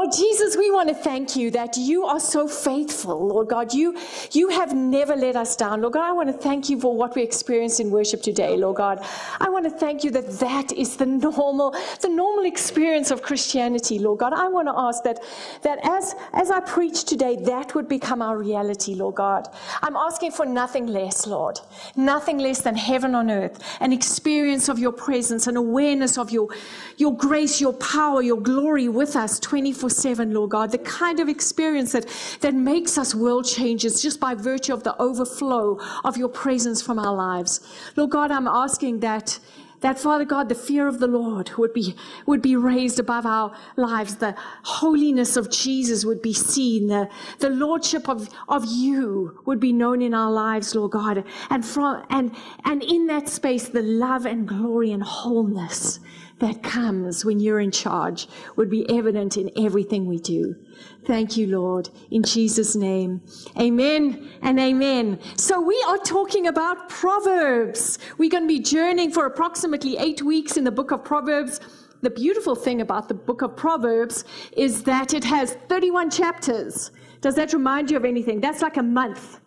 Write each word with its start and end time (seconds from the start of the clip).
Lord 0.00 0.12
Jesus, 0.12 0.56
we 0.56 0.70
want 0.70 0.88
to 0.88 0.94
thank 0.94 1.36
you 1.36 1.50
that 1.50 1.76
you 1.76 2.04
are 2.04 2.18
so 2.18 2.48
faithful, 2.48 3.28
Lord 3.28 3.48
God. 3.48 3.74
You, 3.74 3.98
you 4.32 4.48
have 4.48 4.74
never 4.74 5.14
let 5.14 5.36
us 5.36 5.54
down. 5.54 5.82
Lord 5.82 5.92
God, 5.92 6.08
I 6.08 6.12
want 6.12 6.30
to 6.30 6.32
thank 6.32 6.70
you 6.70 6.80
for 6.80 6.96
what 6.96 7.14
we 7.14 7.22
experienced 7.22 7.80
in 7.80 7.90
worship 7.90 8.22
today, 8.22 8.56
Lord 8.56 8.78
God. 8.78 9.04
I 9.40 9.50
want 9.50 9.64
to 9.64 9.70
thank 9.70 10.02
you 10.02 10.10
that 10.12 10.30
that 10.38 10.72
is 10.72 10.96
the 10.96 11.04
normal, 11.04 11.76
the 12.00 12.08
normal 12.08 12.46
experience 12.46 13.10
of 13.10 13.20
Christianity, 13.20 13.98
Lord 13.98 14.20
God. 14.20 14.32
I 14.32 14.48
want 14.48 14.68
to 14.68 14.74
ask 14.74 15.04
that, 15.04 15.22
that 15.64 15.80
as, 15.82 16.14
as 16.32 16.50
I 16.50 16.60
preach 16.60 17.04
today, 17.04 17.36
that 17.36 17.74
would 17.74 17.86
become 17.86 18.22
our 18.22 18.38
reality, 18.38 18.94
Lord 18.94 19.16
God. 19.16 19.48
I'm 19.82 19.96
asking 19.96 20.30
for 20.30 20.46
nothing 20.46 20.86
less, 20.86 21.26
Lord. 21.26 21.60
Nothing 21.94 22.38
less 22.38 22.62
than 22.62 22.74
heaven 22.74 23.14
on 23.14 23.30
earth, 23.30 23.62
an 23.80 23.92
experience 23.92 24.70
of 24.70 24.78
your 24.78 24.92
presence, 24.92 25.46
an 25.46 25.58
awareness 25.58 26.16
of 26.16 26.30
your, 26.30 26.48
your 26.96 27.14
grace, 27.14 27.60
your 27.60 27.74
power, 27.74 28.22
your 28.22 28.40
glory 28.40 28.88
with 28.88 29.14
us 29.14 29.38
24 29.40 29.89
24 29.90 30.10
7, 30.10 30.32
Lord 30.32 30.50
God, 30.50 30.72
the 30.72 30.78
kind 30.78 31.20
of 31.20 31.28
experience 31.28 31.92
that, 31.92 32.06
that 32.40 32.54
makes 32.54 32.98
us 32.98 33.14
world 33.14 33.44
changers 33.44 34.00
just 34.00 34.20
by 34.20 34.34
virtue 34.34 34.72
of 34.72 34.82
the 34.82 35.00
overflow 35.00 35.78
of 36.04 36.16
your 36.16 36.28
presence 36.28 36.82
from 36.82 36.98
our 36.98 37.14
lives. 37.14 37.60
Lord 37.96 38.10
God, 38.10 38.30
I'm 38.30 38.48
asking 38.48 39.00
that 39.00 39.38
that 39.80 39.98
Father 39.98 40.26
God, 40.26 40.50
the 40.50 40.54
fear 40.54 40.86
of 40.86 40.98
the 40.98 41.06
Lord 41.06 41.52
would 41.56 41.72
be, 41.72 41.96
would 42.26 42.42
be 42.42 42.54
raised 42.54 42.98
above 42.98 43.24
our 43.24 43.56
lives. 43.76 44.16
The 44.16 44.34
holiness 44.62 45.38
of 45.38 45.50
Jesus 45.50 46.04
would 46.04 46.20
be 46.20 46.34
seen. 46.34 46.88
The, 46.88 47.08
the 47.38 47.48
Lordship 47.48 48.06
of, 48.06 48.28
of 48.46 48.66
you 48.66 49.40
would 49.46 49.58
be 49.58 49.72
known 49.72 50.02
in 50.02 50.12
our 50.12 50.30
lives, 50.30 50.74
Lord 50.74 50.90
God. 50.90 51.24
And 51.48 51.64
from, 51.64 52.04
and, 52.10 52.36
and 52.66 52.82
in 52.82 53.06
that 53.06 53.30
space, 53.30 53.70
the 53.70 53.80
love 53.80 54.26
and 54.26 54.46
glory 54.46 54.92
and 54.92 55.02
wholeness 55.02 55.98
that 56.40 56.62
comes 56.62 57.24
when 57.24 57.38
you're 57.38 57.60
in 57.60 57.70
charge 57.70 58.26
would 58.56 58.68
be 58.68 58.88
evident 58.90 59.36
in 59.36 59.50
everything 59.56 60.06
we 60.06 60.18
do. 60.18 60.56
Thank 61.04 61.36
you, 61.36 61.46
Lord, 61.46 61.90
in 62.10 62.22
Jesus' 62.22 62.74
name. 62.74 63.22
Amen 63.58 64.28
and 64.42 64.58
amen. 64.58 65.18
So 65.36 65.60
we 65.60 65.82
are 65.88 65.98
talking 65.98 66.46
about 66.46 66.88
Proverbs. 66.88 67.98
We're 68.18 68.30
going 68.30 68.44
to 68.44 68.48
be 68.48 68.60
journeying 68.60 69.12
for 69.12 69.26
approximately 69.26 69.96
eight 69.98 70.22
weeks 70.22 70.56
in 70.56 70.64
the 70.64 70.70
book 70.70 70.90
of 70.90 71.04
Proverbs. 71.04 71.60
The 72.02 72.10
beautiful 72.10 72.54
thing 72.54 72.80
about 72.80 73.08
the 73.08 73.14
book 73.14 73.42
of 73.42 73.56
Proverbs 73.56 74.24
is 74.56 74.82
that 74.84 75.12
it 75.12 75.24
has 75.24 75.56
31 75.68 76.10
chapters. 76.10 76.90
Does 77.20 77.34
that 77.34 77.52
remind 77.52 77.90
you 77.90 77.98
of 77.98 78.06
anything? 78.06 78.40
That's 78.40 78.62
like 78.62 78.78
a 78.78 78.82
month. 78.82 79.40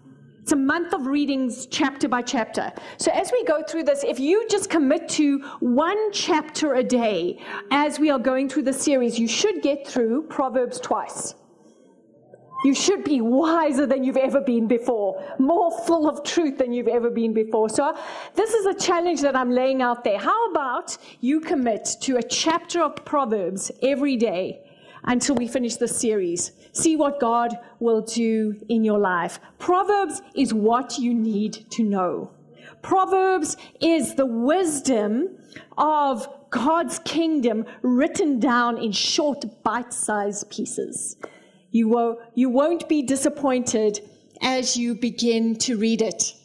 It's 0.44 0.52
a 0.52 0.58
month 0.58 0.94
of 0.94 1.08
readings, 1.08 1.67
chapter 1.67 2.09
by 2.09 2.22
chapter. 2.22 2.73
So 2.97 3.09
as 3.13 3.31
we 3.31 3.45
go 3.45 3.63
through 3.63 3.83
this, 3.83 4.03
if 4.03 4.19
you 4.19 4.45
just 4.49 4.69
commit 4.69 5.08
to 5.11 5.39
one 5.61 6.11
chapter 6.11 6.73
a 6.73 6.83
day 6.83 7.39
as 7.72 7.97
we 7.97 8.09
are 8.09 8.19
going 8.19 8.49
through 8.49 8.64
the 8.64 8.73
series, 8.73 9.17
you 9.17 9.25
should 9.25 9.61
get 9.61 9.88
through 9.88 10.23
Proverbs 10.23 10.81
twice. 10.81 11.36
You 12.66 12.75
should 12.75 13.05
be 13.05 13.21
wiser 13.21 13.86
than 13.86 14.03
you've 14.03 14.17
ever 14.17 14.41
been 14.41 14.67
before, 14.67 15.23
more 15.39 15.71
full 15.86 16.09
of 16.09 16.25
truth 16.25 16.58
than 16.58 16.73
you've 16.73 16.89
ever 16.89 17.09
been 17.09 17.33
before. 17.33 17.69
So, 17.69 17.97
this 18.36 18.53
is 18.53 18.66
a 18.66 18.73
challenge 18.73 19.21
that 19.21 19.38
I'm 19.38 19.49
laying 19.49 19.81
out 19.81 20.03
there. 20.03 20.19
How 20.19 20.52
about 20.52 20.97
you 21.21 21.39
commit 21.39 21.88
to 22.02 22.17
a 22.17 22.21
chapter 22.21 22.81
of 22.81 22.95
Proverbs 23.05 23.71
every 23.81 24.17
day 24.17 24.59
until 25.06 25.36
we 25.36 25.48
finish 25.48 25.76
this 25.76 25.98
series? 25.98 26.52
See 26.72 26.96
what 26.96 27.20
God 27.20 27.58
will 27.80 28.02
do 28.02 28.59
in 28.70 28.84
your 28.84 29.00
life. 29.00 29.40
Proverbs 29.60 30.22
is 30.36 30.54
what 30.54 30.98
you 30.98 31.14
need 31.14 31.70
to 31.72 31.84
know. 31.84 32.32
Proverbs 32.82 33.58
is 33.80 34.16
the 34.16 34.26
wisdom 34.26 35.30
of 35.78 36.28
God's 36.50 37.00
kingdom 37.00 37.66
written 37.82 38.39
down 38.39 38.77
in 38.77 38.92
short, 38.92 39.45
bite 39.64 39.94
sized 39.94 40.50
pieces. 40.50 41.17
You, 41.72 41.88
will, 41.88 42.20
you 42.36 42.50
won't 42.50 42.88
be 42.88 43.02
disappointed 43.02 44.00
as 44.42 44.77
you 44.77 44.95
begin 44.95 45.56
to 45.60 45.77
read 45.77 46.02
it. 46.02 46.36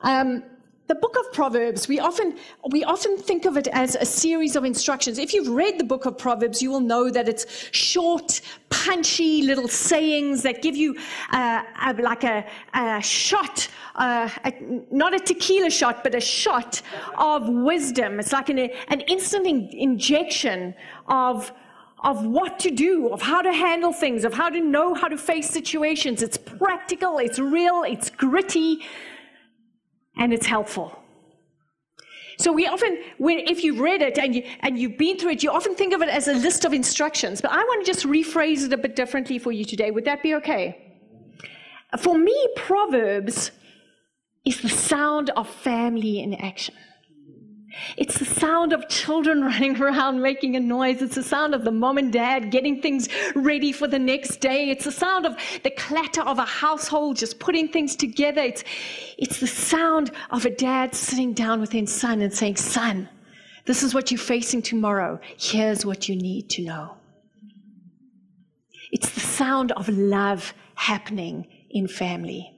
Um, 0.00 0.42
the 0.90 0.96
book 0.96 1.16
of 1.20 1.32
Proverbs, 1.32 1.86
we 1.86 2.00
often, 2.00 2.36
we 2.70 2.82
often 2.82 3.16
think 3.16 3.44
of 3.44 3.56
it 3.56 3.68
as 3.68 3.94
a 3.94 4.04
series 4.04 4.56
of 4.56 4.64
instructions. 4.64 5.18
If 5.18 5.32
you've 5.32 5.46
read 5.46 5.78
the 5.78 5.84
book 5.84 6.04
of 6.04 6.18
Proverbs, 6.18 6.60
you 6.60 6.68
will 6.68 6.80
know 6.80 7.10
that 7.10 7.28
it's 7.28 7.46
short, 7.70 8.40
punchy 8.70 9.42
little 9.42 9.68
sayings 9.68 10.42
that 10.42 10.62
give 10.62 10.74
you 10.74 10.96
uh, 11.30 11.62
a, 11.86 11.92
like 12.02 12.24
a, 12.24 12.44
a 12.74 13.00
shot, 13.00 13.68
uh, 13.94 14.28
a, 14.44 14.52
not 14.90 15.14
a 15.14 15.20
tequila 15.20 15.70
shot, 15.70 16.02
but 16.02 16.12
a 16.16 16.20
shot 16.20 16.82
of 17.16 17.48
wisdom. 17.48 18.18
It's 18.18 18.32
like 18.32 18.48
an, 18.48 18.58
an 18.88 19.00
instant 19.02 19.46
in, 19.46 19.68
injection 19.68 20.74
of, 21.06 21.52
of 22.02 22.26
what 22.26 22.58
to 22.58 22.70
do, 22.72 23.10
of 23.10 23.22
how 23.22 23.42
to 23.42 23.52
handle 23.52 23.92
things, 23.92 24.24
of 24.24 24.34
how 24.34 24.48
to 24.48 24.60
know 24.60 24.94
how 24.94 25.06
to 25.06 25.16
face 25.16 25.48
situations. 25.48 26.20
It's 26.20 26.36
practical, 26.36 27.18
it's 27.18 27.38
real, 27.38 27.84
it's 27.84 28.10
gritty 28.10 28.80
and 30.16 30.32
it's 30.32 30.46
helpful. 30.46 30.96
So 32.38 32.52
we 32.52 32.66
often, 32.66 32.98
when, 33.18 33.38
if 33.40 33.62
you've 33.62 33.80
read 33.80 34.00
it 34.00 34.16
and, 34.16 34.34
you, 34.34 34.42
and 34.60 34.78
you've 34.78 34.96
been 34.96 35.18
through 35.18 35.32
it, 35.32 35.42
you 35.42 35.50
often 35.50 35.74
think 35.74 35.92
of 35.92 36.00
it 36.00 36.08
as 36.08 36.26
a 36.26 36.32
list 36.32 36.64
of 36.64 36.72
instructions. 36.72 37.42
But 37.42 37.50
I 37.52 37.58
want 37.58 37.84
to 37.84 37.92
just 37.92 38.06
rephrase 38.06 38.64
it 38.64 38.72
a 38.72 38.78
bit 38.78 38.96
differently 38.96 39.38
for 39.38 39.52
you 39.52 39.64
today. 39.64 39.90
Would 39.90 40.06
that 40.06 40.22
be 40.22 40.34
okay? 40.36 40.90
For 41.98 42.16
me, 42.16 42.48
Proverbs 42.56 43.50
is 44.46 44.62
the 44.62 44.70
sound 44.70 45.30
of 45.30 45.48
family 45.48 46.20
in 46.20 46.34
action. 46.34 46.74
It's 47.96 48.18
the 48.18 48.24
sound 48.24 48.72
of 48.72 48.88
children 48.88 49.42
running 49.44 49.80
around 49.80 50.20
making 50.20 50.56
a 50.56 50.60
noise. 50.60 51.02
It's 51.02 51.14
the 51.14 51.22
sound 51.22 51.54
of 51.54 51.64
the 51.64 51.70
mom 51.70 51.98
and 51.98 52.12
dad 52.12 52.50
getting 52.50 52.80
things 52.80 53.08
ready 53.34 53.72
for 53.72 53.86
the 53.86 53.98
next 53.98 54.38
day. 54.38 54.70
It's 54.70 54.84
the 54.84 54.92
sound 54.92 55.26
of 55.26 55.36
the 55.62 55.70
clatter 55.70 56.22
of 56.22 56.38
a 56.38 56.44
household 56.44 57.16
just 57.16 57.38
putting 57.38 57.68
things 57.68 57.96
together. 57.96 58.42
It's, 58.42 58.64
it's 59.18 59.40
the 59.40 59.46
sound 59.46 60.10
of 60.30 60.46
a 60.46 60.50
dad 60.50 60.94
sitting 60.94 61.32
down 61.32 61.60
with 61.60 61.72
his 61.72 61.92
son 61.92 62.20
and 62.20 62.32
saying, 62.32 62.56
Son, 62.56 63.08
this 63.66 63.82
is 63.82 63.94
what 63.94 64.10
you're 64.10 64.18
facing 64.18 64.62
tomorrow. 64.62 65.20
Here's 65.38 65.84
what 65.86 66.08
you 66.08 66.16
need 66.16 66.50
to 66.50 66.62
know. 66.62 66.96
It's 68.92 69.10
the 69.10 69.20
sound 69.20 69.72
of 69.72 69.88
love 69.88 70.54
happening 70.74 71.46
in 71.70 71.86
family. 71.86 72.52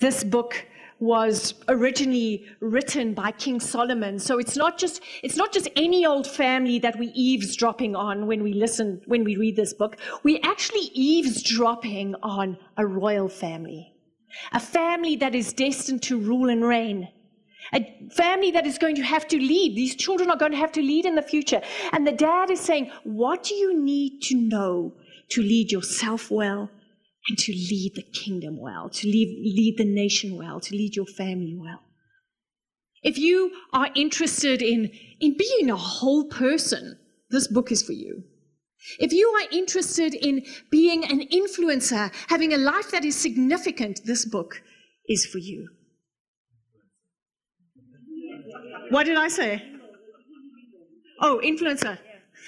This 0.00 0.24
book 0.24 0.66
was 1.04 1.54
originally 1.68 2.46
written 2.60 3.12
by 3.14 3.30
King 3.30 3.60
Solomon. 3.60 4.18
So 4.18 4.38
it's 4.38 4.56
not 4.56 4.78
just 4.78 5.02
it's 5.22 5.36
not 5.36 5.52
just 5.52 5.68
any 5.76 6.06
old 6.06 6.26
family 6.26 6.78
that 6.78 6.98
we 6.98 7.08
eavesdropping 7.08 7.94
on 7.94 8.26
when 8.26 8.42
we 8.42 8.54
listen 8.54 9.02
when 9.06 9.22
we 9.24 9.36
read 9.36 9.56
this 9.56 9.74
book. 9.74 9.96
We're 10.22 10.40
actually 10.42 10.90
eavesdropping 10.94 12.14
on 12.22 12.56
a 12.76 12.86
royal 12.86 13.28
family. 13.28 13.92
A 14.52 14.60
family 14.60 15.16
that 15.16 15.34
is 15.34 15.52
destined 15.52 16.02
to 16.04 16.18
rule 16.18 16.48
and 16.48 16.64
reign. 16.64 17.08
A 17.72 18.08
family 18.10 18.50
that 18.50 18.66
is 18.66 18.78
going 18.78 18.96
to 18.96 19.02
have 19.02 19.26
to 19.28 19.38
lead. 19.38 19.76
These 19.76 19.96
children 19.96 20.30
are 20.30 20.36
going 20.36 20.52
to 20.52 20.58
have 20.58 20.72
to 20.72 20.82
lead 20.82 21.06
in 21.06 21.14
the 21.14 21.22
future. 21.22 21.62
And 21.92 22.06
the 22.06 22.12
dad 22.12 22.50
is 22.50 22.60
saying, 22.60 22.90
What 23.04 23.42
do 23.44 23.54
you 23.54 23.78
need 23.78 24.22
to 24.22 24.36
know 24.36 24.94
to 25.30 25.42
lead 25.42 25.72
yourself 25.72 26.30
well 26.30 26.70
and 27.28 27.38
to 27.38 27.52
lead 27.52 27.92
the 27.94 28.02
kingdom 28.02 28.58
well, 28.58 28.90
to 28.90 29.06
lead, 29.06 29.28
lead 29.28 29.76
the 29.78 29.84
nation 29.84 30.36
well, 30.36 30.60
to 30.60 30.74
lead 30.74 30.94
your 30.94 31.06
family 31.06 31.56
well. 31.58 31.80
If 33.02 33.18
you 33.18 33.52
are 33.72 33.88
interested 33.94 34.62
in, 34.62 34.90
in 35.20 35.36
being 35.36 35.70
a 35.70 35.76
whole 35.76 36.24
person, 36.24 36.98
this 37.30 37.48
book 37.48 37.70
is 37.70 37.82
for 37.82 37.92
you. 37.92 38.24
If 38.98 39.12
you 39.12 39.28
are 39.28 39.48
interested 39.50 40.14
in 40.14 40.44
being 40.70 41.04
an 41.04 41.26
influencer, 41.28 42.12
having 42.28 42.52
a 42.52 42.58
life 42.58 42.90
that 42.90 43.04
is 43.04 43.16
significant, 43.16 44.00
this 44.04 44.26
book 44.26 44.62
is 45.08 45.24
for 45.24 45.38
you. 45.38 45.68
What 48.90 49.04
did 49.04 49.16
I 49.16 49.28
say? 49.28 49.62
Oh, 51.20 51.40
influencer. 51.42 51.98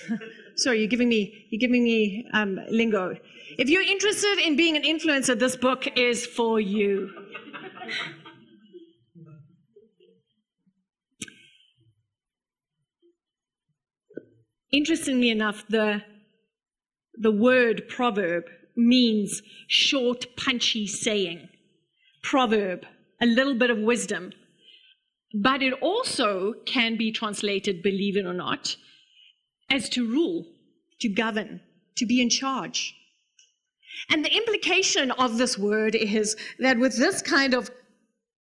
Sorry, 0.57 0.79
you're 0.79 0.89
giving 0.89 1.09
me 1.09 1.47
you're 1.51 1.61
giving 1.61 1.85
me 1.85 2.27
um, 2.33 2.59
lingo. 2.71 3.17
If 3.59 3.69
you're 3.69 3.83
interested 3.83 4.39
in 4.39 4.57
being 4.57 4.77
an 4.77 4.83
influencer, 4.83 5.39
this 5.39 5.57
book 5.57 5.87
is 5.97 6.27
for 6.27 6.61
you. 6.61 7.11
Interestingly 14.73 15.31
enough, 15.31 15.67
the, 15.69 16.03
the 17.15 17.31
word 17.31 17.85
proverb 17.89 18.45
means 18.77 19.41
short, 19.69 20.27
punchy 20.37 20.87
saying. 20.87 21.49
Proverb, 22.23 22.85
a 23.23 23.27
little 23.27 23.55
bit 23.55 23.71
of 23.71 23.79
wisdom. 23.79 24.33
But 25.33 25.63
it 25.63 25.73
also 25.81 26.55
can 26.67 26.99
be 26.99 27.11
translated, 27.11 27.83
believe 27.83 28.17
it 28.17 28.27
or 28.27 28.35
not, 28.35 28.77
as 29.71 29.89
to 29.91 30.09
rule, 30.09 30.47
to 31.01 31.09
govern, 31.09 31.61
to 31.97 32.07
be 32.07 32.21
in 32.21 32.31
charge. 32.31 32.95
And 34.11 34.25
the 34.25 34.35
implication 34.35 35.11
of 35.13 35.39
this 35.39 35.59
word 35.59 35.95
is 35.95 36.37
that 36.59 36.79
with 36.79 36.97
this 36.97 37.23
kind 37.23 37.55
of 37.55 37.71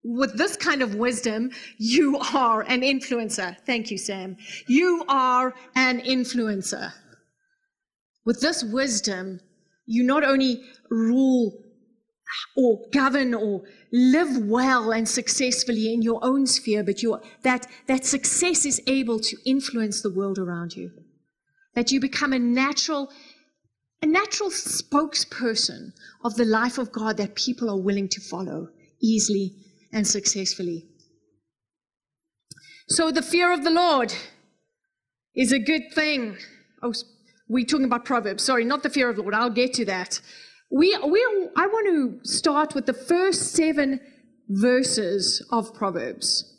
with 0.08 0.38
this 0.38 0.56
kind 0.56 0.84
of 0.84 0.94
wisdom, 0.94 1.50
you 1.80 2.20
are 2.36 2.62
an 2.62 2.82
influencer. 2.82 3.58
Thank 3.66 3.90
you, 3.90 3.98
Sam. 3.98 4.38
You 4.68 5.04
are 5.10 5.56
an 5.76 6.00
influencer. 6.02 6.94
With 8.24 8.40
this 8.40 8.64
wisdom, 8.64 9.40
you 9.88 10.04
not 10.04 10.24
only 10.24 10.62
rule 10.92 11.58
or 12.56 12.82
govern 12.92 13.34
or 13.34 13.64
live 13.92 14.46
well 14.46 14.92
and 14.92 15.10
successfully 15.10 15.92
in 15.92 16.04
your 16.04 16.20
own 16.24 16.46
sphere, 16.46 16.84
but 16.84 17.02
that, 17.42 17.66
that 17.88 18.06
success 18.06 18.66
is 18.66 18.82
able 18.86 19.20
to 19.20 19.38
influence 19.46 20.02
the 20.02 20.12
world 20.12 20.38
around 20.38 20.76
you. 20.76 20.92
That 21.76 21.92
you 21.92 22.00
become 22.00 22.34
a 22.34 22.40
natural, 22.40 23.12
a 24.02 24.06
natural 24.06 24.50
spokesperson 24.50 25.92
of 26.24 26.36
the 26.36 26.46
life 26.46 26.78
of 26.78 26.92
God 26.92 27.18
that 27.18 27.36
people 27.36 27.70
are 27.70 27.80
willing 27.80 28.10
to 28.10 28.22
follow 28.22 28.70
easily 29.02 29.56
and 29.92 30.08
successfully. 30.08 30.86
So 32.88 33.12
the 33.12 33.22
fear 33.22 33.52
of 33.52 33.64
the 33.64 33.72
Lord 33.72 34.14
is 35.36 35.52
a 35.52 35.60
good 35.60 35.94
thing. 35.94 36.38
Oh, 36.82 36.94
we're 37.48 37.66
talking 37.66 37.86
about 37.86 38.06
Proverbs. 38.06 38.44
Sorry, 38.44 38.64
not 38.64 38.84
the 38.84 38.90
fear 38.90 39.10
of 39.10 39.16
the 39.16 39.22
Lord. 39.22 39.34
I'll 39.36 39.50
get 39.50 39.74
to 39.74 39.86
that. 39.86 40.22
We, 40.72 40.98
we, 40.98 41.50
I 41.56 41.68
want 41.68 41.88
to 42.24 42.28
start 42.28 42.74
with 42.74 42.86
the 42.86 42.94
first 42.94 43.54
seven 43.54 44.00
verses 44.50 45.46
of 45.52 45.74
Proverbs. 45.74 46.55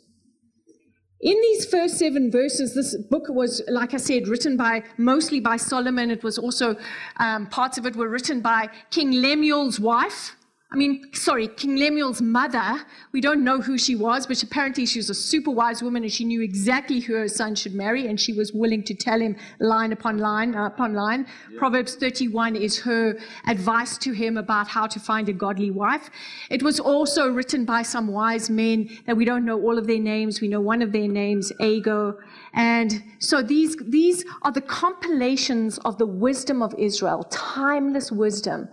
In 1.21 1.41
these 1.41 1.65
first 1.65 1.99
seven 1.99 2.31
verses, 2.31 2.75
this 2.75 2.95
book 2.95 3.29
was, 3.29 3.63
like 3.69 3.95
I 3.95 3.97
said, 3.97 4.29
written 4.29 4.57
by 4.57 4.83
mostly 4.99 5.41
by 5.41 5.57
Solomon. 5.57 6.11
It 6.11 6.23
was 6.23 6.37
also 6.37 6.77
um, 7.17 7.47
parts 7.47 7.79
of 7.79 7.87
it 7.87 7.97
were 7.97 8.09
written 8.09 8.41
by 8.41 8.69
King 8.91 9.13
Lemuel's 9.13 9.81
wife, 9.81 10.37
I 10.77 10.79
mean, 10.79 11.11
sorry, 11.15 11.49
King 11.49 11.77
Lemuel's 11.77 12.21
mother, 12.21 12.85
we 13.13 13.23
don't 13.23 13.43
know 13.43 13.63
who 13.63 13.79
she 13.79 13.97
was, 13.97 14.27
but 14.27 14.43
apparently 14.43 14.85
she 14.85 14.99
was 14.99 15.09
a 15.09 15.15
super 15.15 15.51
wise 15.51 15.83
woman 15.83 16.03
and 16.03 16.13
she 16.13 16.23
knew 16.23 16.43
exactly 16.43 17.01
who 17.01 17.15
her 17.15 17.29
son 17.29 17.55
should 17.55 17.75
marry 17.75 18.07
and 18.09 18.21
she 18.21 18.35
was 18.35 18.53
willing 18.53 18.83
to 18.83 18.93
tell 18.93 19.19
him 19.19 19.37
line 19.59 19.95
upon 19.95 20.19
line 20.19 20.55
uh, 20.55 20.67
upon 20.67 20.93
line. 20.93 21.27
Yeah. 21.51 21.59
Proverbs 21.61 21.95
31 21.95 22.57
is 22.57 22.79
her 22.81 23.19
advice 23.47 23.97
to 23.97 24.13
him 24.13 24.37
about 24.37 24.69
how 24.69 24.87
to 24.87 25.01
find 25.01 25.31
a 25.31 25.33
godly 25.33 25.71
wife. 25.71 26.11
It 26.51 26.63
was 26.63 26.79
also 26.79 27.31
written 27.31 27.65
by 27.65 27.81
some 27.81 28.09
wise 28.09 28.51
men 28.51 28.91
that 29.07 29.17
we 29.17 29.25
don't 29.25 29.47
know 29.47 29.59
all 29.59 29.79
of 29.79 29.87
their 29.87 29.99
names. 29.99 30.43
We 30.43 30.49
know 30.49 30.61
one 30.61 30.83
of 30.83 30.93
their 30.93 31.09
names, 31.09 31.55
Agur. 31.59 32.23
And 32.53 33.03
so 33.19 33.41
these, 33.41 33.77
these 33.81 34.27
are 34.43 34.53
the 34.53 34.61
compilations 34.61 35.79
of 35.87 35.97
the 35.97 36.05
wisdom 36.05 36.61
of 36.61 36.75
Israel, 36.77 37.25
timeless 37.31 38.13
wisdom 38.13 38.69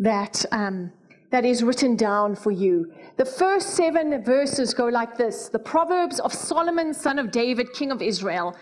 that, 0.00 0.44
um, 0.50 0.90
that 1.30 1.44
is 1.44 1.62
written 1.62 1.94
down 1.94 2.34
for 2.34 2.50
you. 2.50 2.92
The 3.16 3.24
first 3.24 3.76
seven 3.76 4.24
verses 4.24 4.74
go 4.74 4.86
like 4.86 5.16
this 5.16 5.48
The 5.48 5.58
Proverbs 5.58 6.18
of 6.18 6.32
Solomon, 6.32 6.92
son 6.92 7.18
of 7.18 7.30
David, 7.30 7.72
king 7.72 7.92
of 7.92 8.02
Israel. 8.02 8.56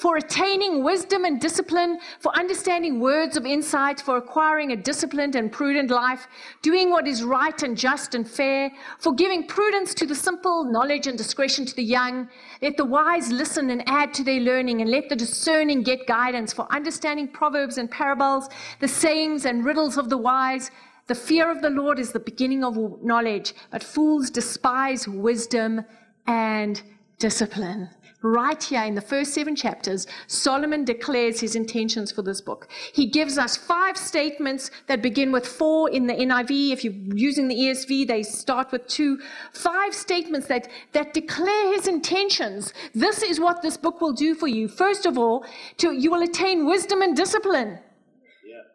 For 0.00 0.16
attaining 0.16 0.82
wisdom 0.82 1.26
and 1.26 1.38
discipline, 1.38 1.98
for 2.20 2.34
understanding 2.34 3.00
words 3.00 3.36
of 3.36 3.44
insight, 3.44 4.00
for 4.00 4.16
acquiring 4.16 4.72
a 4.72 4.76
disciplined 4.76 5.36
and 5.36 5.52
prudent 5.52 5.90
life, 5.90 6.26
doing 6.62 6.88
what 6.88 7.06
is 7.06 7.22
right 7.22 7.62
and 7.62 7.76
just 7.76 8.14
and 8.14 8.26
fair, 8.26 8.70
for 8.98 9.12
giving 9.12 9.46
prudence 9.46 9.92
to 9.92 10.06
the 10.06 10.14
simple, 10.14 10.64
knowledge 10.64 11.06
and 11.06 11.18
discretion 11.18 11.66
to 11.66 11.76
the 11.76 11.82
young. 11.82 12.30
Let 12.62 12.78
the 12.78 12.84
wise 12.86 13.30
listen 13.30 13.68
and 13.68 13.86
add 13.86 14.14
to 14.14 14.24
their 14.24 14.40
learning, 14.40 14.80
and 14.80 14.90
let 14.90 15.10
the 15.10 15.16
discerning 15.16 15.82
get 15.82 16.06
guidance, 16.06 16.50
for 16.54 16.66
understanding 16.72 17.28
proverbs 17.28 17.76
and 17.76 17.90
parables, 17.90 18.48
the 18.78 18.88
sayings 18.88 19.44
and 19.44 19.66
riddles 19.66 19.98
of 19.98 20.08
the 20.08 20.16
wise. 20.16 20.70
The 21.08 21.14
fear 21.14 21.50
of 21.50 21.60
the 21.60 21.68
Lord 21.68 21.98
is 21.98 22.12
the 22.12 22.20
beginning 22.20 22.64
of 22.64 23.02
knowledge, 23.02 23.52
but 23.70 23.84
fools 23.84 24.30
despise 24.30 25.06
wisdom 25.06 25.84
and 26.26 26.80
discipline 27.20 27.88
right 28.22 28.62
here 28.62 28.82
in 28.82 28.94
the 28.94 29.00
first 29.00 29.32
seven 29.32 29.56
chapters, 29.56 30.06
Solomon 30.26 30.84
declares 30.84 31.40
his 31.40 31.56
intentions 31.56 32.12
for 32.12 32.22
this 32.22 32.40
book. 32.40 32.68
He 32.92 33.06
gives 33.06 33.38
us 33.38 33.56
five 33.56 33.96
statements 33.96 34.70
that 34.86 35.02
begin 35.02 35.32
with 35.32 35.46
four 35.46 35.90
in 35.90 36.06
the 36.06 36.14
NIV. 36.14 36.72
If 36.72 36.84
you're 36.84 36.94
using 37.14 37.48
the 37.48 37.54
ESV, 37.54 38.06
they 38.06 38.22
start 38.22 38.72
with 38.72 38.86
two. 38.86 39.18
Five 39.52 39.94
statements 39.94 40.46
that, 40.48 40.68
that 40.92 41.14
declare 41.14 41.74
his 41.74 41.86
intentions. 41.86 42.74
This 42.94 43.22
is 43.22 43.40
what 43.40 43.62
this 43.62 43.76
book 43.76 44.00
will 44.00 44.12
do 44.12 44.34
for 44.34 44.48
you. 44.48 44.68
First 44.68 45.06
of 45.06 45.16
all, 45.16 45.44
to, 45.78 45.92
you 45.92 46.10
will 46.10 46.22
attain 46.22 46.66
wisdom 46.66 47.02
and 47.02 47.16
discipline. 47.16 47.78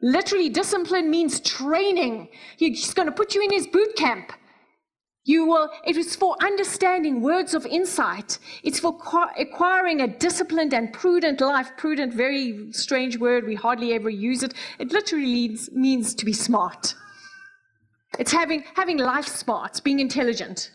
Literally, 0.01 0.49
discipline 0.49 1.09
means 1.09 1.39
training. 1.39 2.29
He's 2.57 2.93
going 2.93 3.07
to 3.07 3.11
put 3.11 3.33
you 3.33 3.41
in 3.43 3.51
his 3.51 3.65
boot 3.65 3.95
camp. 3.95 4.33
You 5.27 5.47
will, 5.47 5.71
it 5.83 5.97
is 5.97 6.15
for 6.15 6.35
understanding 6.39 7.19
words 7.19 7.55
of 7.55 7.65
insight. 7.65 8.37
It's 8.63 8.79
for 8.79 8.95
acquiring 9.39 10.01
a 10.01 10.07
disciplined 10.07 10.71
and 10.71 10.93
prudent 10.93 11.41
life. 11.41 11.71
Prudent, 11.77 12.13
very 12.13 12.71
strange 12.71 13.17
word. 13.17 13.47
We 13.47 13.55
hardly 13.55 13.93
ever 13.93 14.09
use 14.09 14.43
it. 14.43 14.53
It 14.77 14.91
literally 14.91 15.57
means 15.71 16.13
to 16.13 16.25
be 16.25 16.33
smart. 16.33 16.93
It's 18.19 18.31
having, 18.31 18.65
having 18.75 18.97
life 18.97 19.27
smarts, 19.27 19.79
being 19.79 19.99
intelligent. 19.99 20.71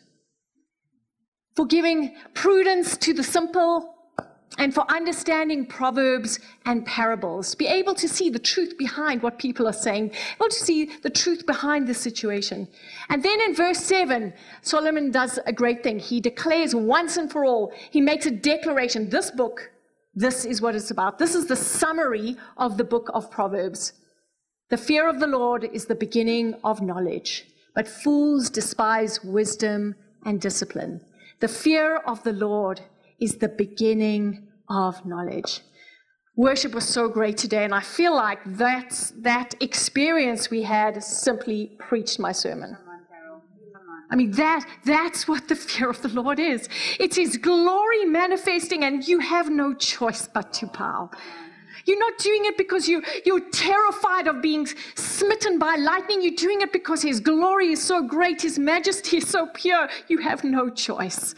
For 1.55 1.65
giving 1.65 2.17
prudence 2.35 2.97
to 2.99 3.15
the 3.15 3.23
simple, 3.23 3.95
and 4.59 4.75
for 4.75 4.85
understanding 4.91 5.65
proverbs 5.65 6.41
and 6.67 6.85
parables, 6.85 7.55
be 7.55 7.67
able 7.67 7.95
to 7.95 8.09
see 8.09 8.31
the 8.31 8.39
truth 8.39 8.77
behind 8.77 9.23
what 9.23 9.39
people 9.39 9.67
are 9.67 9.73
saying, 9.73 10.13
able 10.37 10.49
to 10.49 10.57
see 10.57 10.91
the 11.03 11.11
truth 11.11 11.47
behind 11.47 11.87
the 11.87 11.95
situation. 11.95 12.67
And 13.09 13.23
then 13.23 13.41
in 13.41 13.55
verse 13.55 13.79
7, 13.79 14.33
Solomon 14.63 15.13
does 15.13 15.39
a 15.47 15.53
great 15.53 15.83
thing. 15.83 15.99
He 15.99 16.21
declares 16.21 16.75
once 16.75 17.17
and 17.17 17.31
for 17.31 17.45
all, 17.45 17.73
he 17.91 18.01
makes 18.01 18.27
a 18.27 18.31
declaration. 18.31 19.09
This 19.09 19.31
book, 19.31 19.71
this 20.15 20.45
is 20.45 20.61
what 20.61 20.75
it's 20.75 20.91
about. 20.91 21.19
This 21.19 21.35
is 21.35 21.47
the 21.47 21.57
summary 21.57 22.37
of 22.57 22.77
the 22.77 22.85
book 22.85 23.09
of 23.15 23.31
Proverbs. 23.31 23.93
The 24.69 24.77
fear 24.77 25.09
of 25.09 25.21
the 25.21 25.27
Lord 25.27 25.65
is 25.65 25.87
the 25.87 25.95
beginning 25.95 26.55
of 26.65 26.83
knowledge, 26.83 27.47
but 27.75 27.89
fools 27.89 28.51
despise 28.51 29.23
wisdom 29.23 29.95
and 30.25 30.41
discipline. 30.41 31.01
The 31.41 31.49
fear 31.49 31.97
of 31.99 32.23
the 32.25 32.33
Lord 32.33 32.81
is 33.21 33.37
the 33.37 33.49
beginning 33.49 34.49
of 34.69 35.05
knowledge. 35.05 35.61
Worship 36.37 36.75
was 36.75 36.89
so 36.89 37.09
great 37.09 37.37
today, 37.37 37.65
and 37.65 37.75
I 37.75 37.81
feel 37.81 38.15
like 38.15 38.39
that's, 38.47 39.11
that 39.23 39.55
experience 39.61 40.49
we 40.49 40.63
had 40.63 41.03
simply 41.03 41.73
preached 41.79 42.19
my 42.19 42.33
sermon. 42.33 42.77
I 44.11 44.17
mean, 44.17 44.33
that, 44.33 44.67
that's 44.85 45.29
what 45.29 45.49
the 45.49 45.55
fear 45.55 45.89
of 45.89 46.03
the 46.03 46.09
Lord 46.09 46.41
is. 46.41 46.69
It's 46.99 47.17
His 47.17 47.37
glory 47.37 48.05
manifesting, 48.05 48.85
and 48.85 49.07
you 49.07 49.21
have 49.21 49.51
no 49.51 49.75
choice 49.75 50.29
but 50.33 50.53
to 50.55 50.67
bow. 50.67 51.11
You're 51.85 51.99
not 51.99 52.19
doing 52.19 52.45
it 52.45 52.57
because 52.57 52.89
you, 52.89 53.03
you're 53.25 53.49
terrified 53.51 54.27
of 54.27 54.43
being 54.43 54.67
smitten 54.95 55.59
by 55.59 55.77
lightning. 55.77 56.23
You're 56.23 56.35
doing 56.35 56.61
it 56.61 56.73
because 56.73 57.03
His 57.03 57.21
glory 57.21 57.73
is 57.73 57.83
so 57.83 58.03
great, 58.03 58.43
His 58.43 58.59
majesty 58.59 59.19
is 59.19 59.29
so 59.29 59.47
pure. 59.55 59.89
You 60.09 60.19
have 60.19 60.43
no 60.43 60.71
choice. 60.71 61.35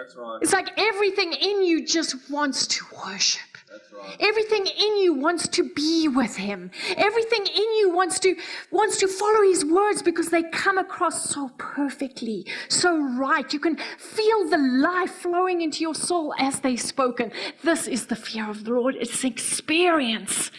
That's 0.00 0.16
right. 0.16 0.38
It's 0.40 0.52
like 0.54 0.70
everything 0.78 1.34
in 1.34 1.62
you 1.62 1.84
just 1.84 2.30
wants 2.30 2.66
to 2.68 2.84
worship. 3.04 3.42
That's 3.70 3.92
right. 3.92 4.16
Everything 4.18 4.66
in 4.66 4.96
you 4.96 5.12
wants 5.12 5.46
to 5.48 5.74
be 5.74 6.08
with 6.08 6.36
him. 6.36 6.70
Everything 6.96 7.46
in 7.46 7.74
you 7.78 7.90
wants 7.92 8.18
to 8.20 8.34
wants 8.70 8.96
to 8.96 9.08
follow 9.08 9.42
his 9.42 9.62
words 9.62 10.00
because 10.02 10.30
they 10.30 10.42
come 10.44 10.78
across 10.78 11.28
so 11.28 11.50
perfectly, 11.58 12.46
so 12.68 12.98
right. 12.98 13.52
You 13.52 13.60
can 13.60 13.76
feel 13.98 14.48
the 14.48 14.56
life 14.56 15.10
flowing 15.10 15.60
into 15.60 15.80
your 15.82 15.94
soul 15.94 16.32
as 16.38 16.60
they've 16.60 16.80
spoken. 16.80 17.30
This 17.62 17.86
is 17.86 18.06
the 18.06 18.16
fear 18.16 18.48
of 18.48 18.64
the 18.64 18.70
Lord. 18.70 18.94
It's 18.98 19.22
an 19.22 19.30
experience. 19.30 20.50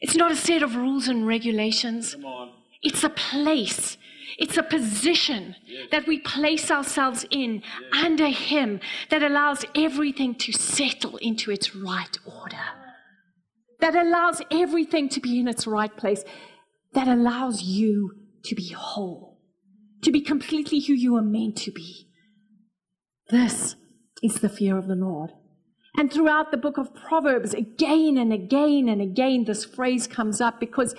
It's 0.00 0.14
not 0.14 0.30
a 0.30 0.36
set 0.36 0.62
of 0.62 0.76
rules 0.76 1.08
and 1.08 1.26
regulations. 1.26 2.16
It's 2.82 3.02
a 3.02 3.10
place 3.10 3.96
it's 4.38 4.56
a 4.56 4.62
position 4.62 5.56
yes. 5.66 5.88
that 5.90 6.06
we 6.06 6.18
place 6.18 6.70
ourselves 6.70 7.24
in 7.30 7.62
yes. 7.62 8.04
under 8.04 8.28
Him 8.28 8.80
that 9.10 9.22
allows 9.22 9.64
everything 9.74 10.34
to 10.36 10.52
settle 10.52 11.16
into 11.18 11.50
its 11.50 11.74
right 11.74 12.18
order, 12.24 12.56
that 13.80 13.94
allows 13.94 14.42
everything 14.50 15.08
to 15.10 15.20
be 15.20 15.38
in 15.38 15.48
its 15.48 15.66
right 15.66 15.94
place, 15.96 16.24
that 16.92 17.08
allows 17.08 17.62
you 17.62 18.12
to 18.44 18.54
be 18.54 18.68
whole, 18.70 19.40
to 20.02 20.10
be 20.10 20.20
completely 20.20 20.80
who 20.80 20.92
you 20.92 21.16
are 21.16 21.22
meant 21.22 21.56
to 21.58 21.70
be. 21.70 22.08
This 23.30 23.76
is 24.22 24.40
the 24.40 24.48
fear 24.48 24.76
of 24.78 24.86
the 24.86 24.94
Lord. 24.94 25.30
And 25.96 26.12
throughout 26.12 26.50
the 26.50 26.56
book 26.56 26.76
of 26.76 26.94
Proverbs, 26.94 27.54
again 27.54 28.18
and 28.18 28.32
again 28.32 28.88
and 28.88 29.00
again, 29.00 29.44
this 29.44 29.64
phrase 29.64 30.08
comes 30.08 30.40
up 30.40 30.58
because 30.58 30.94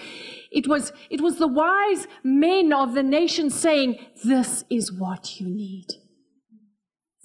it 0.52 0.68
was, 0.68 0.94
it 1.10 1.20
was 1.20 1.38
the 1.38 1.48
wise 1.48 2.08
men 2.24 2.72
of 2.72 2.94
the 2.94 3.04
nation 3.04 3.50
saying, 3.50 3.98
This 4.24 4.64
is 4.70 4.94
what 4.94 5.40
you 5.40 5.48
need. 5.48 5.88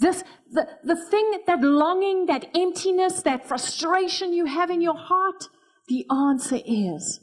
This, 0.00 0.25
the, 0.50 0.67
the 0.83 0.97
thing, 0.97 1.43
that 1.47 1.61
longing, 1.61 2.27
that 2.27 2.49
emptiness, 2.57 3.23
that 3.23 3.47
frustration 3.47 4.33
you 4.33 4.47
have 4.47 4.71
in 4.71 4.81
your 4.81 4.97
heart, 4.97 5.45
the 5.89 6.07
answer 6.11 6.59
is 6.65 7.21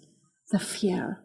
the 0.51 0.60
fear 0.60 1.24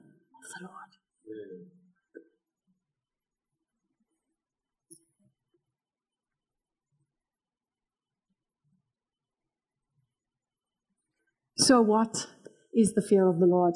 So 11.62 11.81
what 11.81 12.26
is 12.75 12.95
the 12.95 13.02
fear 13.02 13.28
of 13.28 13.38
the 13.38 13.47
Lord. 13.47 13.75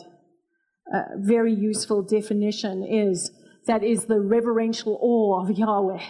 A 0.92 1.02
very 1.18 1.54
useful 1.54 2.02
definition 2.02 2.84
is 2.84 3.30
that 3.66 3.84
is 3.84 4.06
the 4.06 4.20
reverential 4.20 4.98
awe 5.00 5.42
of 5.42 5.56
Yahweh. 5.56 6.02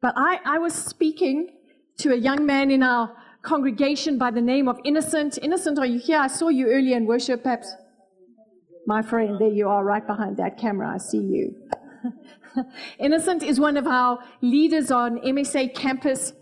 But 0.00 0.14
I, 0.16 0.40
I 0.44 0.58
was 0.58 0.74
speaking 0.74 1.50
to 1.98 2.12
a 2.12 2.16
young 2.16 2.46
man 2.46 2.70
in 2.70 2.82
our 2.82 3.14
congregation 3.42 4.16
by 4.16 4.30
the 4.30 4.40
name 4.40 4.68
of 4.68 4.78
Innocent. 4.84 5.38
Innocent, 5.42 5.78
are 5.78 5.86
you 5.86 5.98
here? 5.98 6.18
I 6.18 6.28
saw 6.28 6.48
you 6.48 6.68
earlier 6.68 6.96
in 6.96 7.06
worship, 7.06 7.42
perhaps. 7.42 7.74
My 8.86 9.02
friend, 9.02 9.38
there 9.38 9.48
you 9.48 9.68
are, 9.68 9.84
right 9.84 10.06
behind 10.06 10.38
that 10.38 10.58
camera. 10.58 10.94
I 10.94 10.98
see 10.98 11.18
you. 11.18 11.54
Innocent 12.98 13.42
is 13.42 13.60
one 13.60 13.76
of 13.76 13.86
our 13.86 14.18
leaders 14.40 14.90
on 14.90 15.18
MSA 15.20 15.74
campus. 15.74 16.32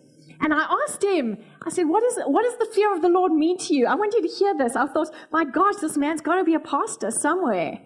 And 0.40 0.54
I 0.54 0.66
asked 0.84 1.02
him, 1.02 1.38
I 1.66 1.70
said, 1.70 1.84
what, 1.84 2.02
is, 2.02 2.18
what 2.26 2.44
does 2.44 2.56
the 2.58 2.72
fear 2.74 2.94
of 2.94 3.02
the 3.02 3.08
Lord 3.08 3.32
mean 3.32 3.58
to 3.58 3.74
you? 3.74 3.86
I 3.86 3.94
want 3.94 4.14
you 4.14 4.22
to 4.22 4.28
hear 4.28 4.56
this. 4.56 4.74
I 4.74 4.86
thought, 4.86 5.10
my 5.30 5.44
gosh, 5.44 5.76
this 5.76 5.96
man's 5.96 6.22
got 6.22 6.36
to 6.36 6.44
be 6.44 6.54
a 6.54 6.60
pastor 6.60 7.10
somewhere. 7.10 7.80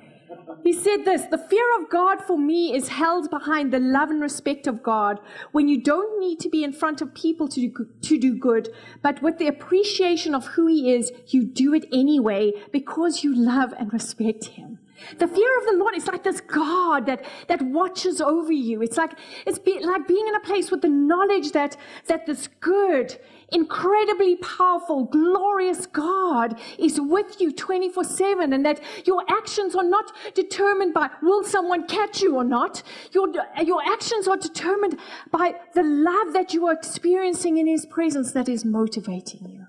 He 0.62 0.73
said 0.73 1.04
this 1.04 1.23
The 1.26 1.38
fear 1.38 1.64
of 1.78 1.90
God 1.90 2.23
for 2.23 2.38
me 2.38 2.75
is 2.75 2.88
held 2.88 3.30
behind 3.30 3.73
the 3.73 3.78
love 3.78 4.11
and 4.11 4.20
respect 4.20 4.66
of 4.66 4.82
God 4.82 5.20
when 5.52 5.68
you 5.68 5.80
don't 5.80 6.18
need 6.18 6.40
to 6.40 6.49
be 6.49 6.64
in 6.64 6.73
front 6.73 7.00
of 7.00 7.14
people 7.14 7.49
to 7.49 7.68
do, 7.68 7.88
to 8.02 8.18
do 8.18 8.37
good, 8.37 8.68
but 9.02 9.23
with 9.23 9.38
the 9.38 9.46
appreciation 9.46 10.34
of 10.34 10.46
who 10.49 10.66
He 10.66 10.92
is, 10.92 11.12
you 11.28 11.44
do 11.44 11.75
it 11.75 11.87
anyway 11.92 12.52
because 12.73 13.23
you 13.23 13.34
love 13.34 13.75
and 13.78 13.92
respect 13.92 14.46
Him. 14.46 14.78
The 15.18 15.28
fear 15.28 15.58
of 15.58 15.64
the 15.66 15.76
Lord 15.76 15.96
is 15.96 16.06
like 16.06 16.25
this 16.25 16.40
God 16.40 17.06
that, 17.06 17.25
that 17.49 17.62
watches 17.62 18.20
over 18.20 18.52
you. 18.52 18.82
It's 18.82 18.96
like, 18.96 19.12
it's 19.46 19.58
be, 19.58 19.78
like 19.84 20.06
being 20.06 20.26
in 20.26 20.34
a 20.34 20.40
place 20.40 20.70
with 20.70 20.82
the 20.82 20.88
knowledge 20.88 21.52
that, 21.52 21.76
that 22.06 22.26
this 22.26 22.49
good, 22.61 23.18
incredibly 23.52 24.37
powerful, 24.37 25.04
glorious 25.04 25.87
God 25.87 26.58
is 26.78 27.00
with 27.00 27.40
you 27.40 27.52
24 27.52 28.04
7 28.04 28.52
and 28.52 28.64
that 28.64 28.80
your 29.04 29.25
actions 29.28 29.75
are 29.75 29.84
not 29.84 30.12
determined 30.34 30.94
by 30.94 31.11
will 31.23 31.44
someone 31.44 31.87
catch 31.87 32.20
you 32.20 32.37
or 32.37 32.44
not. 32.44 32.82
Your, 33.12 33.28
your 33.64 33.82
actions 33.84 34.28
are 34.28 34.37
determined 34.37 34.99
by 35.30 35.54
the 35.75 35.82
love 35.82 36.32
that 36.32 36.52
you 36.52 36.66
are 36.66 36.73
experiencing 36.73 37.58
in 37.58 37.66
His 37.66 37.87
presence 37.87 38.32
that 38.32 38.49
is 38.49 38.64
motivating 38.64 39.49
you. 39.49 39.64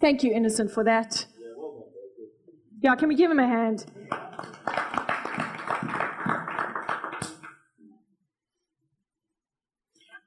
Thank 0.00 0.22
you, 0.22 0.32
Innocent, 0.32 0.70
for 0.70 0.84
that. 0.84 1.26
Yeah, 2.80 2.94
can 2.94 3.08
we 3.08 3.16
give 3.16 3.30
him 3.30 3.38
a 3.40 3.46
hand? 3.46 3.86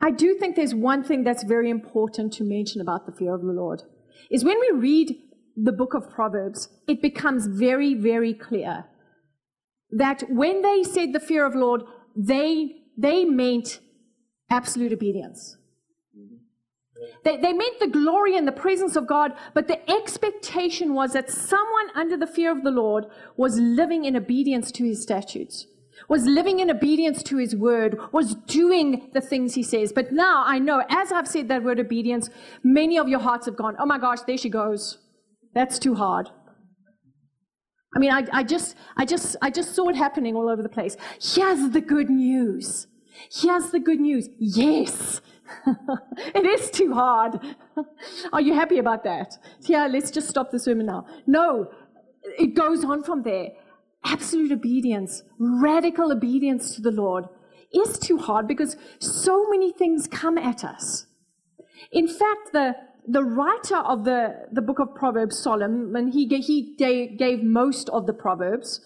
I 0.04 0.12
do 0.12 0.36
think 0.36 0.56
there's 0.56 0.74
one 0.74 1.04
thing 1.04 1.24
that's 1.24 1.44
very 1.44 1.70
important 1.70 2.34
to 2.34 2.44
mention 2.44 2.82
about 2.82 3.06
the 3.06 3.12
fear 3.12 3.36
of 3.36 3.42
the 3.42 3.54
Lord 3.54 3.84
is 4.30 4.44
when 4.44 4.60
we 4.60 4.72
read 4.74 5.16
the 5.56 5.72
book 5.72 5.94
of 5.94 6.10
Proverbs, 6.10 6.70
it 6.88 7.02
becomes 7.02 7.46
very, 7.46 7.94
very 7.94 8.34
clear 8.34 8.86
that 9.92 10.24
when 10.30 10.62
they 10.62 10.84
said 10.84 11.14
the 11.14 11.20
fear 11.20 11.46
of 11.46 11.54
Lord, 11.54 11.84
they, 12.16 12.72
they 12.98 13.26
meant 13.26 13.80
absolute 14.50 14.92
obedience. 14.92 15.58
They, 17.24 17.38
they 17.38 17.54
meant 17.54 17.80
the 17.80 17.88
glory 17.88 18.36
and 18.36 18.48
the 18.48 18.52
presence 18.52 18.96
of 18.96 19.08
God, 19.08 19.34
but 19.54 19.68
the 19.68 19.90
expectation 19.90 20.94
was 20.94 21.14
that 21.14 21.30
someone 21.30 21.90
under 21.96 22.18
the 22.18 22.26
fear 22.28 22.52
of 22.52 22.64
the 22.64 22.72
Lord 22.72 23.06
was 23.38 23.60
living 23.60 24.06
in 24.06 24.16
obedience 24.16 24.72
to 24.74 24.84
his 24.84 25.04
statutes, 25.04 25.68
was 26.10 26.26
living 26.26 26.60
in 26.60 26.72
obedience 26.72 27.22
to 27.24 27.38
his 27.38 27.56
word, 27.56 28.00
was 28.12 28.34
doing 28.34 29.10
the 29.14 29.22
things 29.22 29.54
he 29.54 29.62
says. 29.62 29.94
But 29.94 30.12
now 30.12 30.44
I 30.46 30.58
know, 30.58 30.84
as 30.90 31.12
I've 31.12 31.28
said 31.28 31.48
that 31.50 31.64
word 31.64 31.80
obedience, 31.80 32.30
many 32.64 32.98
of 32.98 33.08
your 33.08 33.20
hearts 33.20 33.46
have 33.46 33.56
gone, 33.56 33.76
oh 33.80 33.86
my 33.86 34.00
gosh, 34.00 34.22
there 34.22 34.38
she 34.38 34.50
goes. 34.50 34.98
That's 35.54 35.78
too 35.78 35.96
hard. 35.96 36.30
I 37.96 38.00
mean, 38.00 38.12
I, 38.12 38.26
I, 38.32 38.44
just, 38.44 38.76
I, 38.96 39.06
just, 39.06 39.36
I 39.42 39.50
just 39.50 39.76
saw 39.76 39.90
it 39.90 39.96
happening 39.96 40.36
all 40.36 40.50
over 40.50 40.64
the 40.64 40.70
place. 40.70 40.96
Here's 41.22 41.72
the 41.72 41.82
good 41.82 42.10
news. 42.10 42.88
Here's 43.32 43.72
the 43.72 43.80
good 43.80 44.00
news. 44.00 44.30
Yes, 44.40 45.22
it 46.36 46.46
is 46.46 46.70
too 46.70 46.94
hard. 46.94 47.40
Are 48.34 48.42
you 48.42 48.54
happy 48.54 48.80
about 48.80 49.04
that? 49.04 49.38
Yeah, 49.62 49.86
uh, 49.86 49.90
let's 49.90 50.12
just 50.12 50.30
stop 50.30 50.52
the 50.52 50.60
sermon 50.60 50.86
now. 50.86 51.06
No, 51.28 51.72
it 52.24 52.56
goes 52.56 52.84
on 52.84 53.04
from 53.04 53.24
there. 53.24 53.50
Absolute 54.04 54.52
obedience, 54.52 55.24
radical 55.38 56.12
obedience 56.12 56.76
to 56.76 56.82
the 56.82 56.92
Lord 56.92 57.26
is 57.74 58.00
too 58.00 58.18
hard 58.18 58.48
because 58.48 58.76
so 59.00 59.48
many 59.50 59.72
things 59.72 60.08
come 60.08 60.38
at 60.38 60.64
us. 60.64 61.06
In 61.92 62.08
fact, 62.08 62.52
the, 62.54 62.76
the 63.08 63.24
writer 63.24 63.78
of 63.78 64.04
the, 64.04 64.48
the 64.52 64.62
book 64.62 64.80
of 64.80 64.96
Proverbs, 64.96 65.38
Solomon, 65.38 66.12
he, 66.12 66.28
he 66.28 66.76
gave 66.78 67.44
most 67.44 67.90
of 67.90 68.08
the 68.08 68.14
Proverbs, 68.14 68.82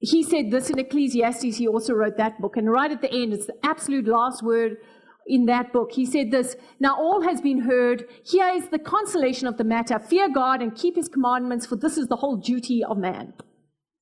he 0.00 0.22
said 0.22 0.50
this 0.50 0.70
in 0.70 0.78
Ecclesiastes, 0.78 1.58
he 1.58 1.68
also 1.68 1.92
wrote 1.94 2.16
that 2.16 2.40
book. 2.40 2.56
And 2.56 2.70
right 2.70 2.90
at 2.90 3.02
the 3.02 3.12
end, 3.12 3.34
it's 3.34 3.46
the 3.46 3.58
absolute 3.62 4.06
last 4.06 4.42
word 4.42 4.78
in 5.26 5.44
that 5.46 5.72
book. 5.72 5.92
He 5.92 6.06
said 6.06 6.30
this 6.30 6.56
Now 6.80 6.96
all 6.96 7.22
has 7.22 7.40
been 7.42 7.62
heard. 7.62 8.06
Here 8.24 8.48
is 8.48 8.70
the 8.70 8.78
consolation 8.78 9.46
of 9.46 9.58
the 9.58 9.64
matter 9.64 9.98
fear 9.98 10.28
God 10.32 10.62
and 10.62 10.74
keep 10.74 10.96
his 10.96 11.08
commandments, 11.08 11.66
for 11.66 11.76
this 11.76 11.98
is 11.98 12.08
the 12.08 12.16
whole 12.16 12.38
duty 12.38 12.82
of 12.82 12.96
man. 12.96 13.34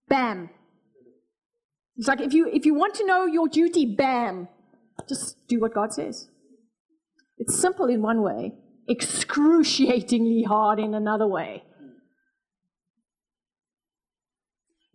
Bam. 0.09 0.50
It's 1.97 2.07
like 2.07 2.21
if 2.21 2.33
you, 2.33 2.49
if 2.49 2.64
you 2.64 2.75
want 2.75 2.95
to 2.95 3.07
know 3.07 3.26
your 3.26 3.49
duty, 3.49 3.85
bam, 3.85 4.47
just 5.09 5.49
do 5.49 5.61
what 5.61 5.75
God 5.75 5.93
says. 5.93 6.28
It's 7.38 7.59
simple 7.59 7.87
in 7.87 8.02
one 8.02 8.23
way, 8.23 8.52
excruciatingly 8.88 10.45
hard 10.45 10.78
in 10.78 10.95
another 10.95 11.26
way. 11.26 11.64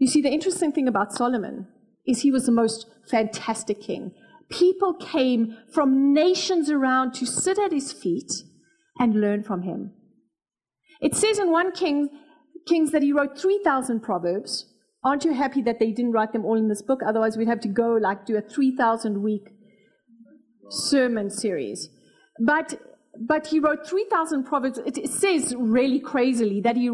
You 0.03 0.10
see, 0.10 0.22
the 0.22 0.33
interesting 0.33 0.74
thing 0.74 0.89
about 0.89 1.13
Solomon 1.13 1.65
is 2.05 2.19
he 2.19 2.31
was 2.31 2.45
the 2.45 2.51
most 2.51 2.88
fantastic 3.10 3.79
king. 3.79 4.12
People 4.50 4.93
came 4.93 5.55
from 5.74 6.13
nations 6.13 6.69
around 6.69 7.13
to 7.13 7.25
sit 7.25 7.57
at 7.57 7.72
his 7.72 7.93
feet 7.93 8.29
and 9.00 9.22
learn 9.22 9.43
from 9.43 9.62
him. 9.62 9.93
It 11.00 11.15
says 11.15 11.39
in 11.39 11.53
1 11.53 11.72
King, 11.72 12.10
Kings 12.67 12.91
that 12.91 13.01
he 13.01 13.13
wrote 13.13 13.39
3,000 13.39 14.01
proverbs. 14.01 14.65
Aren't 15.05 15.24
you 15.24 15.33
happy 15.33 15.62
that 15.62 15.79
they 15.79 15.93
didn't 15.93 16.12
write 16.12 16.33
them 16.33 16.43
all 16.43 16.57
in 16.57 16.67
this 16.67 16.81
book? 16.81 17.00
Otherwise, 17.01 17.38
we'd 17.38 17.48
have 17.48 17.62
to 17.62 17.69
go 17.69 17.93
like 17.93 18.25
do 18.25 18.36
a 18.36 18.41
3,000 18.41 19.24
week 19.24 19.51
sermon 20.69 21.29
series. 21.29 21.88
But 22.45 22.77
but 23.20 23.48
he 23.48 23.60
wrote 23.60 23.88
3,000 23.88 24.43
proverbs. 24.43 24.79
It 24.86 25.10
says 25.10 25.55
really 25.58 26.00
crazily 26.00 26.62
that 26.62 26.75
he, 26.75 26.89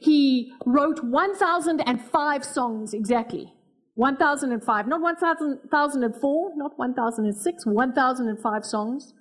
he 0.00 0.52
wrote 0.66 1.02
1,005 1.02 2.44
songs 2.44 2.92
exactly. 2.92 3.54
1,005, 3.94 4.86
not 4.86 5.00
1,004, 5.00 6.52
not 6.56 6.78
1,006, 6.78 7.66
1,005 7.66 8.64
songs 8.64 9.12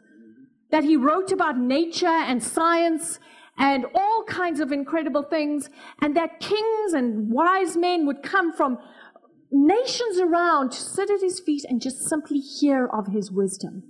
that 0.71 0.83
he 0.83 0.95
wrote 0.95 1.31
about 1.31 1.57
nature 1.57 2.07
and 2.07 2.41
science 2.41 3.19
and 3.57 3.85
all 3.93 4.23
kinds 4.23 4.59
of 4.61 4.71
incredible 4.71 5.21
things, 5.21 5.69
and 6.01 6.15
that 6.15 6.39
kings 6.39 6.93
and 6.93 7.31
wise 7.31 7.75
men 7.75 8.05
would 8.05 8.23
come 8.23 8.53
from 8.53 8.77
nations 9.51 10.19
around 10.19 10.71
to 10.71 10.79
sit 10.79 11.09
at 11.09 11.19
his 11.19 11.41
feet 11.41 11.65
and 11.67 11.81
just 11.81 12.07
simply 12.07 12.39
hear 12.39 12.87
of 12.87 13.07
his 13.07 13.29
wisdom 13.29 13.83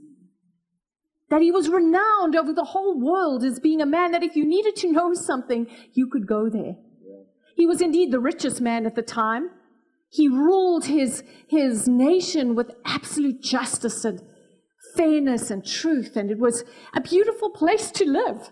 that 1.32 1.42
he 1.42 1.50
was 1.50 1.70
renowned 1.70 2.36
over 2.36 2.52
the 2.52 2.66
whole 2.66 3.00
world 3.00 3.44
as 3.46 3.58
being 3.58 3.82
a 3.82 3.86
man 3.86 4.12
that 4.12 4.22
if 4.22 4.36
you 4.36 4.46
needed 4.46 4.76
to 4.76 4.92
know 4.92 5.14
something, 5.14 5.66
you 5.94 6.06
could 6.06 6.28
go 6.28 6.50
there. 6.50 6.76
Yeah. 7.02 7.24
He 7.56 7.66
was 7.66 7.80
indeed 7.80 8.12
the 8.12 8.20
richest 8.20 8.60
man 8.60 8.86
at 8.86 8.96
the 8.96 9.02
time. 9.02 9.50
He 10.10 10.28
ruled 10.28 10.86
his, 10.86 11.24
his 11.48 11.88
nation 11.88 12.54
with 12.54 12.72
absolute 12.84 13.42
justice 13.42 14.04
and 14.04 14.22
fairness 14.98 15.50
and 15.50 15.66
truth, 15.66 16.18
and 16.18 16.30
it 16.30 16.38
was 16.38 16.66
a 16.94 17.00
beautiful 17.00 17.50
place 17.50 17.92
to 17.92 18.06
live. 18.06 18.52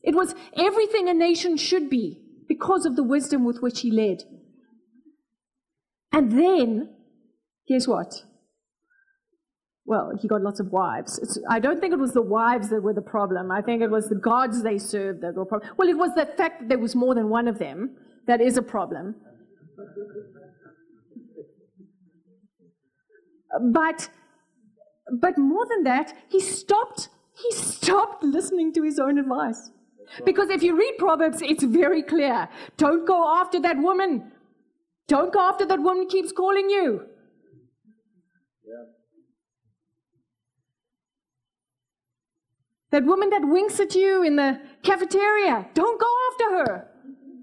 It 0.00 0.14
was 0.14 0.36
everything 0.56 1.08
a 1.08 1.14
nation 1.14 1.56
should 1.56 1.90
be 1.90 2.22
because 2.46 2.86
of 2.86 2.94
the 2.94 3.02
wisdom 3.02 3.44
with 3.44 3.60
which 3.60 3.80
he 3.80 3.90
led. 3.90 4.22
And 6.12 6.30
then, 6.30 6.94
guess 7.66 7.88
what? 7.88 8.22
Well, 9.84 10.12
he 10.20 10.28
got 10.28 10.42
lots 10.42 10.60
of 10.60 10.70
wives. 10.70 11.18
It's, 11.18 11.38
I 11.50 11.58
don't 11.58 11.80
think 11.80 11.92
it 11.92 11.98
was 11.98 12.12
the 12.12 12.22
wives 12.22 12.68
that 12.70 12.82
were 12.82 12.94
the 12.94 13.02
problem. 13.02 13.50
I 13.50 13.60
think 13.60 13.82
it 13.82 13.90
was 13.90 14.08
the 14.08 14.14
gods 14.14 14.62
they 14.62 14.78
served 14.78 15.22
that 15.22 15.34
were 15.34 15.44
the 15.44 15.48
problem. 15.48 15.70
Well, 15.76 15.88
it 15.88 15.98
was 15.98 16.14
the 16.14 16.26
fact 16.26 16.60
that 16.60 16.68
there 16.68 16.78
was 16.78 16.94
more 16.94 17.14
than 17.14 17.28
one 17.28 17.48
of 17.48 17.58
them 17.58 17.96
that 18.26 18.40
is 18.40 18.56
a 18.56 18.62
problem. 18.62 19.16
But, 23.72 24.08
but 25.20 25.36
more 25.36 25.66
than 25.66 25.82
that, 25.84 26.14
he 26.28 26.40
stopped. 26.40 27.08
He 27.34 27.50
stopped 27.52 28.22
listening 28.22 28.72
to 28.74 28.82
his 28.82 28.98
own 28.98 29.18
advice. 29.18 29.70
Because 30.24 30.48
if 30.50 30.62
you 30.62 30.76
read 30.76 30.94
Proverbs, 30.98 31.42
it's 31.42 31.64
very 31.64 32.02
clear. 32.02 32.48
Don't 32.76 33.06
go 33.06 33.36
after 33.40 33.58
that 33.60 33.78
woman. 33.78 34.30
Don't 35.08 35.32
go 35.32 35.40
after 35.40 35.66
that 35.66 35.80
woman 35.80 36.06
keeps 36.06 36.32
calling 36.32 36.70
you. 36.70 37.06
That 42.92 43.04
woman 43.04 43.30
that 43.30 43.42
winks 43.44 43.80
at 43.80 43.94
you 43.94 44.22
in 44.22 44.36
the 44.36 44.60
cafeteria, 44.82 45.66
don't 45.74 46.00
go 46.00 46.06
after 46.30 46.56
her. 46.56 46.88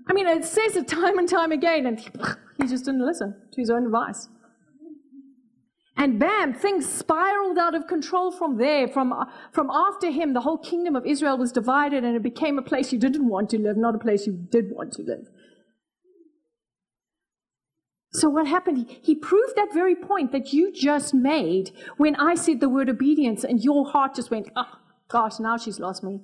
I 0.08 0.14
mean, 0.14 0.28
it 0.28 0.46
says 0.46 0.76
it 0.76 0.88
time 0.88 1.18
and 1.18 1.28
time 1.28 1.52
again, 1.52 1.86
and 1.86 2.00
he 2.58 2.68
just 2.68 2.86
didn't 2.86 3.06
listen 3.06 3.36
to 3.52 3.62
his 3.62 3.70
own 3.70 3.86
advice. 3.86 4.30
And 5.98 6.18
bam, 6.18 6.54
things 6.54 6.88
spiraled 6.88 7.58
out 7.58 7.76
of 7.76 7.88
control 7.88 8.32
from 8.32 8.58
there. 8.58 8.88
From, 8.88 9.14
from 9.52 9.70
after 9.70 10.10
him, 10.12 10.34
the 10.34 10.40
whole 10.40 10.58
kingdom 10.58 10.96
of 10.96 11.06
Israel 11.06 11.38
was 11.38 11.52
divided 11.52 12.06
and 12.06 12.16
it 12.16 12.24
became 12.24 12.58
a 12.58 12.62
place 12.62 12.94
you 12.94 13.00
didn't 13.00 13.28
want 13.28 13.50
to 13.50 13.58
live, 13.58 13.76
not 13.76 13.96
a 13.96 14.00
place 14.00 14.26
you 14.26 14.32
did 14.32 14.72
want 14.72 14.94
to 14.94 15.02
live. 15.02 15.28
So 18.14 18.30
what 18.30 18.48
happened? 18.48 18.90
He 19.02 19.14
proved 19.14 19.58
that 19.58 19.74
very 19.74 19.96
point 19.96 20.32
that 20.32 20.54
you 20.54 20.72
just 20.72 21.14
made 21.14 21.72
when 21.98 22.16
I 22.16 22.36
said 22.36 22.62
the 22.62 22.70
word 22.70 22.90
obedience 22.90 23.44
and 23.44 23.62
your 23.62 23.92
heart 23.92 24.16
just 24.16 24.32
went, 24.32 24.50
oh, 24.56 24.79
gosh, 25.10 25.40
now 25.40 25.58
she's 25.58 25.80
lost 25.80 26.04
me. 26.04 26.22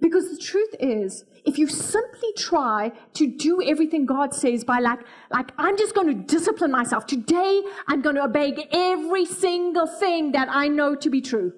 Because 0.00 0.30
the 0.30 0.42
truth 0.42 0.74
is, 0.80 1.24
if 1.44 1.58
you 1.58 1.66
simply 1.66 2.32
try 2.36 2.92
to 3.14 3.36
do 3.36 3.62
everything 3.62 4.06
God 4.06 4.34
says 4.34 4.64
by 4.64 4.78
like, 4.78 5.00
like, 5.30 5.52
I'm 5.58 5.76
just 5.76 5.94
going 5.94 6.06
to 6.06 6.14
discipline 6.14 6.70
myself. 6.70 7.06
Today, 7.06 7.62
I'm 7.86 8.00
going 8.00 8.16
to 8.16 8.24
obey 8.24 8.54
every 8.72 9.26
single 9.26 9.86
thing 9.86 10.32
that 10.32 10.48
I 10.50 10.68
know 10.68 10.94
to 10.94 11.10
be 11.10 11.20
true. 11.20 11.52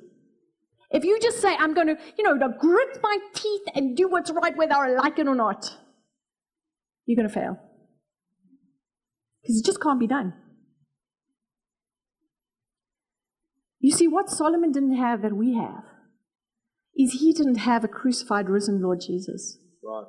If 0.91 1.05
you 1.05 1.19
just 1.21 1.41
say, 1.41 1.55
I'm 1.57 1.73
going 1.73 1.87
to, 1.87 1.97
you 2.19 2.25
know, 2.25 2.37
to 2.37 2.55
grit 2.59 2.99
my 3.03 3.19
teeth 3.35 3.63
and 3.75 3.97
do 3.97 4.09
what's 4.09 4.31
right 4.31 4.57
whether 4.57 4.75
I 4.75 4.89
like 4.89 5.19
it 5.19 5.29
or 5.29 5.35
not, 5.35 5.71
you're 7.07 7.17
going 7.17 7.29
to 7.29 7.35
fail. 7.35 7.59
Because 9.43 9.59
it 9.59 9.65
just 9.65 9.81
can't 9.81 10.01
be 10.01 10.07
done. 10.07 10.35
You 13.83 13.91
see, 13.91 14.07
what 14.07 14.31
Solomon 14.31 14.71
didn't 14.71 14.97
have 14.97 15.23
that 15.23 15.37
we 15.37 15.55
have 15.55 15.83
is 16.97 17.15
he 17.15 17.33
didn't 17.33 17.57
have 17.57 17.83
a 17.83 17.89
crucified, 17.89 18.49
risen 18.49 18.81
Lord 18.81 19.01
Jesus. 19.01 19.59
Right. 19.83 20.07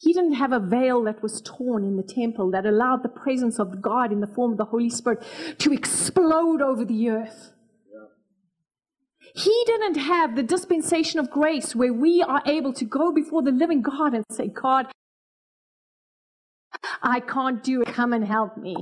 He 0.00 0.14
didn't 0.14 0.34
have 0.34 0.52
a 0.52 0.58
veil 0.58 1.02
that 1.04 1.22
was 1.22 1.42
torn 1.44 1.84
in 1.84 1.96
the 1.96 2.02
temple 2.02 2.50
that 2.52 2.64
allowed 2.64 3.02
the 3.02 3.10
presence 3.10 3.58
of 3.58 3.82
God 3.82 4.10
in 4.10 4.20
the 4.20 4.26
form 4.26 4.52
of 4.52 4.58
the 4.58 4.64
Holy 4.66 4.88
Spirit 4.88 5.22
to 5.58 5.72
explode 5.72 6.62
over 6.62 6.84
the 6.84 7.10
earth. 7.10 7.52
He 9.34 9.62
didn't 9.66 9.96
have 9.96 10.34
the 10.34 10.42
dispensation 10.42 11.20
of 11.20 11.30
grace 11.30 11.76
where 11.76 11.92
we 11.92 12.22
are 12.22 12.42
able 12.46 12.72
to 12.72 12.86
go 12.86 13.12
before 13.12 13.42
the 13.42 13.50
living 13.50 13.82
God 13.82 14.14
and 14.14 14.24
say, 14.30 14.48
God, 14.48 14.86
I 17.02 17.20
can't 17.20 17.62
do 17.62 17.82
it. 17.82 17.88
Come 17.88 18.14
and 18.14 18.24
help 18.24 18.56
me. 18.56 18.76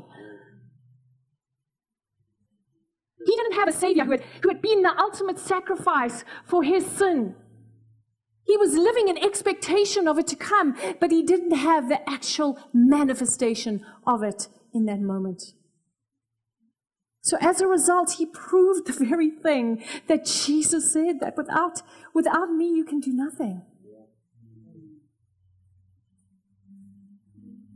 He 3.26 3.34
didn't 3.34 3.54
have 3.54 3.68
a 3.68 3.72
Savior 3.72 4.04
who 4.04 4.12
had, 4.12 4.22
who 4.42 4.48
had 4.48 4.62
been 4.62 4.82
the 4.82 4.96
ultimate 4.98 5.40
sacrifice 5.40 6.24
for 6.44 6.62
his 6.62 6.86
sin. 6.86 7.34
He 8.44 8.56
was 8.56 8.74
living 8.74 9.08
in 9.08 9.18
expectation 9.18 10.06
of 10.06 10.16
it 10.16 10.28
to 10.28 10.36
come, 10.36 10.76
but 11.00 11.10
he 11.10 11.24
didn't 11.24 11.56
have 11.56 11.88
the 11.88 12.08
actual 12.08 12.56
manifestation 12.72 13.84
of 14.06 14.22
it 14.22 14.46
in 14.72 14.84
that 14.86 15.00
moment. 15.00 15.42
So 17.22 17.36
as 17.40 17.60
a 17.60 17.66
result, 17.66 18.12
he 18.18 18.26
proved 18.26 18.86
the 18.86 19.04
very 19.04 19.30
thing 19.30 19.82
that 20.06 20.24
Jesus 20.24 20.92
said 20.92 21.18
that 21.18 21.36
without, 21.36 21.82
without 22.14 22.52
me, 22.52 22.68
you 22.68 22.84
can 22.84 23.00
do 23.00 23.12
nothing. 23.12 23.62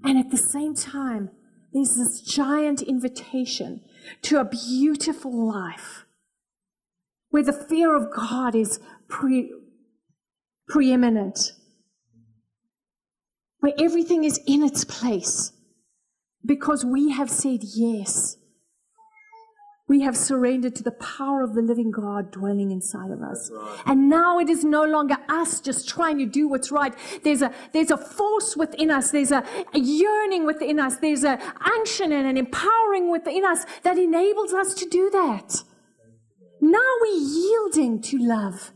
And 0.04 0.16
at 0.16 0.30
the 0.30 0.36
same 0.36 0.76
time, 0.76 1.30
there's 1.72 1.96
this 1.96 2.20
giant 2.20 2.82
invitation 2.82 3.82
to 4.22 4.38
a 4.38 4.44
beautiful 4.44 5.32
life 5.32 6.04
where 7.30 7.42
the 7.42 7.52
fear 7.52 7.94
of 7.94 8.12
God 8.14 8.54
is 8.54 8.80
pre- 9.08 9.52
preeminent, 10.68 11.52
where 13.60 13.72
everything 13.78 14.24
is 14.24 14.40
in 14.46 14.62
its 14.62 14.84
place 14.84 15.52
because 16.44 16.84
we 16.84 17.10
have 17.10 17.30
said 17.30 17.60
yes 17.62 18.36
we 19.90 20.02
have 20.02 20.16
surrendered 20.16 20.76
to 20.76 20.84
the 20.84 20.92
power 20.92 21.42
of 21.42 21.56
the 21.56 21.60
living 21.60 21.90
God 21.90 22.30
dwelling 22.30 22.70
inside 22.70 23.10
of 23.10 23.22
us. 23.22 23.50
Right. 23.52 23.82
And 23.86 24.08
now 24.08 24.38
it 24.38 24.48
is 24.48 24.64
no 24.64 24.84
longer 24.84 25.16
us 25.28 25.60
just 25.60 25.88
trying 25.88 26.16
to 26.18 26.26
do 26.26 26.46
what's 26.46 26.70
right. 26.70 26.94
There's 27.24 27.42
a, 27.42 27.52
there's 27.72 27.90
a 27.90 27.96
force 27.96 28.56
within 28.56 28.92
us. 28.92 29.10
There's 29.10 29.32
a, 29.32 29.42
a 29.74 29.80
yearning 29.80 30.46
within 30.46 30.78
us. 30.78 30.98
There's 30.98 31.24
an 31.24 31.40
unction 31.60 32.12
and 32.12 32.24
an 32.24 32.36
empowering 32.36 33.10
within 33.10 33.44
us 33.44 33.66
that 33.82 33.98
enables 33.98 34.52
us 34.52 34.74
to 34.74 34.88
do 34.88 35.10
that. 35.10 35.64
Now 36.60 36.90
we're 37.00 37.20
yielding 37.20 38.00
to 38.02 38.18
love. 38.18 38.70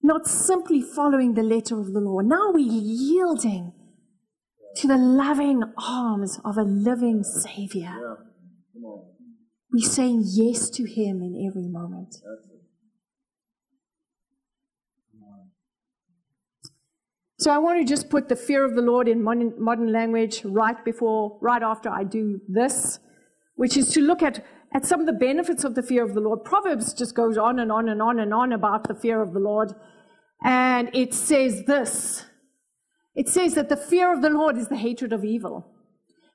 Not 0.00 0.28
simply 0.28 0.80
following 0.80 1.34
the 1.34 1.42
letter 1.42 1.80
of 1.80 1.92
the 1.92 1.98
law. 1.98 2.20
Now 2.20 2.52
we're 2.52 2.60
yielding 2.60 3.72
to 4.76 4.86
the 4.86 4.96
loving 4.96 5.64
arms 5.76 6.38
of 6.44 6.56
a 6.56 6.62
living 6.62 7.24
Savior. 7.24 8.18
We're 9.74 9.90
saying 9.90 10.22
yes 10.24 10.70
to 10.70 10.84
Him 10.84 11.20
in 11.20 11.44
every 11.48 11.66
moment. 11.66 12.14
So 17.40 17.50
I 17.50 17.58
want 17.58 17.80
to 17.80 17.84
just 17.84 18.08
put 18.08 18.28
the 18.28 18.36
fear 18.36 18.64
of 18.64 18.76
the 18.76 18.82
Lord 18.82 19.08
in 19.08 19.20
modern, 19.20 19.52
modern 19.58 19.90
language 19.90 20.44
right 20.44 20.82
before, 20.84 21.38
right 21.42 21.60
after 21.60 21.90
I 21.90 22.04
do 22.04 22.40
this, 22.48 23.00
which 23.56 23.76
is 23.76 23.90
to 23.94 24.00
look 24.00 24.22
at, 24.22 24.46
at 24.72 24.86
some 24.86 25.00
of 25.00 25.06
the 25.06 25.12
benefits 25.12 25.64
of 25.64 25.74
the 25.74 25.82
fear 25.82 26.04
of 26.04 26.14
the 26.14 26.20
Lord. 26.20 26.44
Proverbs 26.44 26.94
just 26.94 27.16
goes 27.16 27.36
on 27.36 27.58
and 27.58 27.72
on 27.72 27.88
and 27.88 28.00
on 28.00 28.20
and 28.20 28.32
on 28.32 28.52
about 28.52 28.86
the 28.86 28.94
fear 28.94 29.20
of 29.20 29.32
the 29.32 29.40
Lord. 29.40 29.72
And 30.44 30.88
it 30.94 31.12
says 31.12 31.64
this. 31.64 32.26
It 33.16 33.28
says 33.28 33.54
that 33.54 33.68
the 33.68 33.76
fear 33.76 34.12
of 34.12 34.22
the 34.22 34.30
Lord 34.30 34.56
is 34.56 34.68
the 34.68 34.76
hatred 34.76 35.12
of 35.12 35.24
evil. 35.24 35.74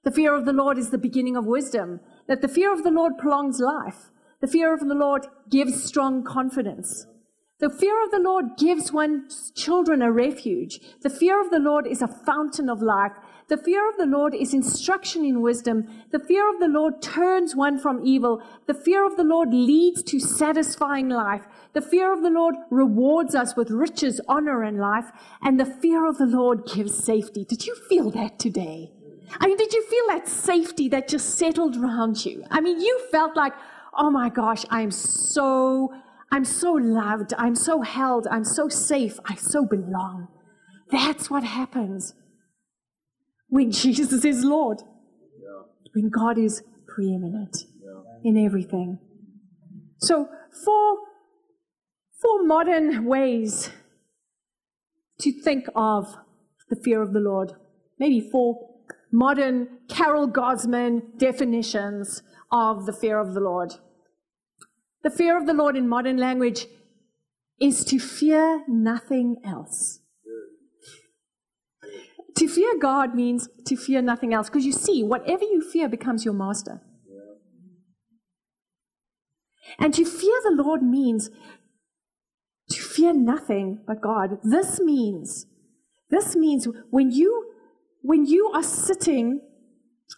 The 0.04 0.12
fear 0.12 0.36
of 0.36 0.46
the 0.46 0.54
Lord 0.54 0.78
is 0.78 0.90
the 0.90 0.98
beginning 0.98 1.38
of 1.38 1.46
wisdom 1.46 2.02
that 2.30 2.42
the 2.42 2.48
fear 2.48 2.72
of 2.72 2.84
the 2.84 2.92
Lord 2.92 3.18
prolongs 3.18 3.60
life. 3.60 4.12
The 4.40 4.48
fear 4.48 4.74
of 4.74 4.80
the 4.80 4.96
Lord 4.96 5.26
gives 5.50 5.84
strong 5.84 6.24
confidence. 6.24 7.08
The 7.60 7.72
fear 7.72 8.02
of 8.06 8.12
the 8.12 8.20
Lord 8.20 8.56
gives 8.58 8.94
one's 8.94 9.52
children 9.54 10.02
a 10.02 10.12
refuge. 10.12 10.80
The 11.02 11.10
fear 11.10 11.42
of 11.42 11.50
the 11.50 11.60
Lord 11.60 11.86
is 11.88 12.02
a 12.02 12.08
fountain 12.08 12.70
of 12.70 12.82
life. 12.82 13.12
The 13.50 13.58
fear 13.58 13.90
of 13.90 13.98
the 13.98 14.06
Lord 14.06 14.34
is 14.34 14.54
instruction 14.54 15.26
in 15.26 15.42
wisdom. 15.42 15.88
The 16.12 16.20
fear 16.20 16.48
of 16.54 16.60
the 16.60 16.70
Lord 16.70 17.02
turns 17.02 17.56
one 17.56 17.80
from 17.80 18.06
evil. 18.06 18.42
The 18.68 18.76
fear 18.76 19.06
of 19.06 19.18
the 19.18 19.24
Lord 19.24 19.50
leads 19.52 20.04
to 20.04 20.20
satisfying 20.20 21.10
life. 21.10 21.46
The 21.74 21.82
fear 21.82 22.14
of 22.14 22.22
the 22.22 22.30
Lord 22.30 22.56
rewards 22.70 23.34
us 23.34 23.56
with 23.58 23.72
riches, 23.72 24.22
honor, 24.30 24.64
and 24.64 24.78
life. 24.78 25.12
And 25.42 25.60
the 25.60 25.66
fear 25.66 26.08
of 26.08 26.20
the 26.20 26.28
Lord 26.28 26.66
gives 26.66 27.04
safety. 27.04 27.44
Did 27.44 27.66
you 27.66 27.76
feel 27.90 28.12
that 28.12 28.38
today? 28.38 28.94
I 29.40 29.48
mean, 29.48 29.58
did 29.58 29.74
you 29.74 29.86
feel 29.86 30.08
that 30.08 30.28
safety 30.28 30.90
that 30.90 31.08
just 31.08 31.36
settled 31.36 31.78
around 31.78 32.26
you? 32.26 32.44
I 32.50 32.62
mean, 32.62 32.80
you 32.82 33.00
felt 33.12 33.36
like, 33.36 33.54
oh 33.98 34.10
my 34.10 34.30
gosh, 34.30 34.66
I'm 34.70 34.92
so, 34.92 35.94
I'm 36.32 36.46
so 36.46 36.74
loved, 36.74 37.34
I'm 37.38 37.56
so 37.56 37.82
held, 37.82 38.28
I'm 38.28 38.44
so 38.44 38.70
safe, 38.70 39.20
I 39.26 39.36
so 39.36 39.66
belong. 39.66 40.28
That's 40.92 41.30
what 41.30 41.44
happens 41.44 42.14
when 43.50 43.72
Jesus 43.84 44.26
is 44.26 44.44
Lord, 44.44 44.82
yeah. 45.38 45.64
when 45.94 46.10
God 46.10 46.38
is 46.38 46.64
preeminent 46.88 47.66
yeah. 47.84 48.02
in 48.24 48.38
everything. 48.38 49.00
So, 49.98 50.30
for, 50.64 50.98
for 52.22 52.44
modern 52.44 53.06
ways 53.06 53.70
to 55.20 55.32
think 55.32 55.66
of 55.76 56.16
the 56.70 56.78
fear 56.78 57.02
of 57.02 57.14
the 57.14 57.20
Lord, 57.20 57.52
maybe 58.00 58.22
four 58.32 58.70
modern 59.12 59.80
Carol 59.88 60.28
Gosman 60.28 61.18
definitions 61.18 62.22
of 62.52 62.86
the 62.86 62.94
fear 62.94 63.20
of 63.20 63.34
the 63.34 63.40
Lord. 63.40 63.74
The 65.04 65.10
fear 65.10 65.38
of 65.38 65.46
the 65.46 65.54
Lord 65.54 65.78
in 65.78 65.88
modern 65.88 66.18
language 66.18 66.68
is 67.60 67.84
to 67.86 68.00
fear 68.00 68.64
nothing 68.68 69.38
else. 69.46 70.00
To 72.38 72.48
fear 72.48 72.74
God 72.80 73.16
means 73.16 73.50
to 73.66 73.76
fear 73.76 74.02
nothing 74.02 74.34
else 74.34 74.50
because 74.50 74.66
you 74.66 74.72
see, 74.72 75.04
whatever 75.04 75.44
you 75.44 75.62
fear 75.62 75.90
becomes 75.90 76.24
your 76.24 76.34
master. 76.34 76.82
And 79.78 79.94
to 79.94 80.06
fear 80.06 80.36
the 80.44 80.64
Lord 80.64 80.82
means 80.82 81.30
to 82.70 82.82
fear 82.82 83.14
nothing 83.14 83.80
but 83.86 84.02
God. 84.02 84.40
This 84.44 84.80
means, 84.80 85.48
this 86.10 86.36
means 86.36 86.68
when 86.90 87.12
you 87.12 87.52
when 88.02 88.26
you 88.26 88.52
are 88.54 88.64
sitting 88.64 89.42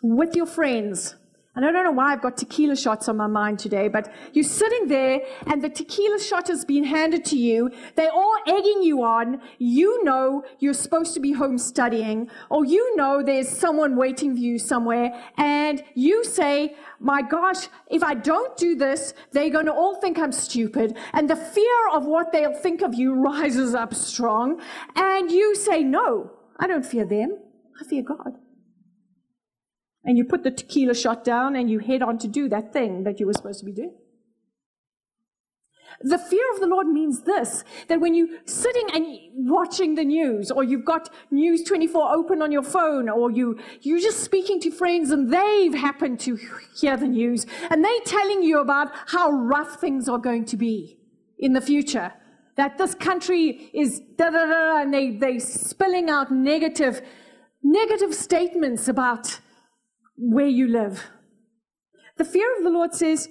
with 0.01 0.35
your 0.35 0.45
friends 0.45 1.15
And 1.53 1.65
I 1.65 1.71
don't 1.73 1.83
know 1.83 1.91
why 1.91 2.13
I've 2.13 2.21
got 2.21 2.37
tequila 2.37 2.77
shots 2.77 3.09
on 3.09 3.17
my 3.17 3.27
mind 3.27 3.59
today, 3.59 3.89
but 3.89 4.09
you're 4.31 4.45
sitting 4.45 4.87
there 4.87 5.19
and 5.47 5.61
the 5.61 5.67
tequila 5.67 6.17
shot 6.17 6.47
has 6.47 6.63
been 6.63 6.85
handed 6.85 7.25
to 7.25 7.37
you. 7.37 7.71
They're 7.95 8.11
all 8.11 8.37
egging 8.47 8.83
you 8.83 9.03
on. 9.03 9.41
You 9.57 10.01
know 10.05 10.45
you're 10.59 10.73
supposed 10.73 11.13
to 11.15 11.19
be 11.19 11.33
home 11.33 11.57
studying, 11.57 12.29
or 12.49 12.63
you 12.63 12.95
know 12.95 13.21
there's 13.21 13.49
someone 13.49 13.97
waiting 13.97 14.33
for 14.33 14.39
you 14.39 14.57
somewhere, 14.59 15.11
and 15.37 15.83
you 15.93 16.23
say, 16.23 16.75
my 17.01 17.21
gosh, 17.21 17.67
if 17.89 18.01
I 18.01 18.13
don't 18.13 18.55
do 18.55 18.75
this, 18.75 19.13
they're 19.33 19.49
going 19.49 19.65
to 19.65 19.73
all 19.73 19.99
think 19.99 20.19
I'm 20.19 20.31
stupid. 20.31 20.97
And 21.11 21.29
the 21.29 21.35
fear 21.35 21.89
of 21.91 22.05
what 22.05 22.31
they'll 22.31 22.53
think 22.53 22.81
of 22.81 22.93
you 22.93 23.13
rises 23.31 23.75
up 23.75 23.93
strong. 23.93 24.61
And 24.95 25.29
you 25.29 25.53
say, 25.55 25.83
no, 25.83 26.31
I 26.57 26.67
don't 26.67 26.85
fear 26.85 27.03
them. 27.05 27.39
I 27.79 27.87
fear 27.87 28.03
God 28.03 28.37
and 30.03 30.17
you 30.17 30.25
put 30.25 30.43
the 30.43 30.51
tequila 30.51 30.95
shot 30.95 31.23
down 31.23 31.55
and 31.55 31.69
you 31.69 31.79
head 31.79 32.01
on 32.01 32.17
to 32.19 32.27
do 32.27 32.49
that 32.49 32.73
thing 32.73 33.03
that 33.03 33.19
you 33.19 33.25
were 33.25 33.33
supposed 33.33 33.59
to 33.59 33.65
be 33.65 33.71
doing. 33.71 33.95
The 36.03 36.17
fear 36.17 36.43
of 36.53 36.59
the 36.61 36.67
Lord 36.67 36.87
means 36.87 37.21
this 37.23 37.63
that 37.89 37.99
when 37.99 38.15
you're 38.15 38.39
sitting 38.45 38.87
and 38.93 39.49
watching 39.49 39.95
the 39.95 40.05
news, 40.05 40.49
or 40.49 40.63
you've 40.63 40.85
got 40.85 41.09
News 41.29 41.63
24 41.63 42.15
open 42.15 42.41
on 42.41 42.51
your 42.51 42.63
phone, 42.63 43.09
or 43.09 43.29
you, 43.29 43.59
you're 43.81 43.99
just 43.99 44.23
speaking 44.23 44.59
to 44.61 44.71
friends 44.71 45.11
and 45.11 45.31
they've 45.31 45.73
happened 45.73 46.19
to 46.21 46.39
hear 46.79 46.95
the 46.95 47.07
news, 47.07 47.45
and 47.69 47.83
they're 47.83 47.99
telling 48.05 48.41
you 48.41 48.59
about 48.59 48.91
how 49.07 49.29
rough 49.29 49.79
things 49.81 50.07
are 50.07 50.17
going 50.17 50.45
to 50.45 50.57
be 50.57 50.97
in 51.37 51.53
the 51.53 51.61
future, 51.61 52.13
that 52.55 52.77
this 52.77 52.95
country 52.95 53.69
is 53.73 53.99
da 54.17 54.29
da 54.29 54.45
da, 54.45 54.81
and 54.81 54.93
they, 54.93 55.11
they're 55.11 55.39
spilling 55.39 56.09
out 56.09 56.31
negative, 56.31 57.01
negative 57.63 58.13
statements 58.13 58.87
about 58.87 59.39
where 60.17 60.47
you 60.47 60.67
live. 60.67 61.09
The 62.17 62.25
fear 62.25 62.55
of 62.57 62.63
the 62.63 62.69
Lord 62.69 62.93
says, 62.93 63.29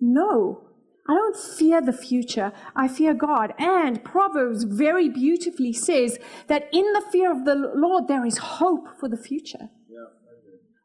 No, 0.00 0.66
I 1.08 1.14
don't 1.14 1.36
fear 1.36 1.80
the 1.80 1.92
future. 1.92 2.52
I 2.74 2.88
fear 2.88 3.14
God. 3.14 3.54
And 3.58 4.02
Proverbs 4.02 4.64
very 4.64 5.08
beautifully 5.08 5.72
says 5.72 6.18
that 6.48 6.68
in 6.72 6.92
the 6.92 7.02
fear 7.12 7.30
of 7.30 7.44
the 7.44 7.54
Lord, 7.54 8.08
there 8.08 8.26
is 8.26 8.38
hope 8.38 8.88
for 8.98 9.08
the 9.08 9.16
future. 9.16 9.70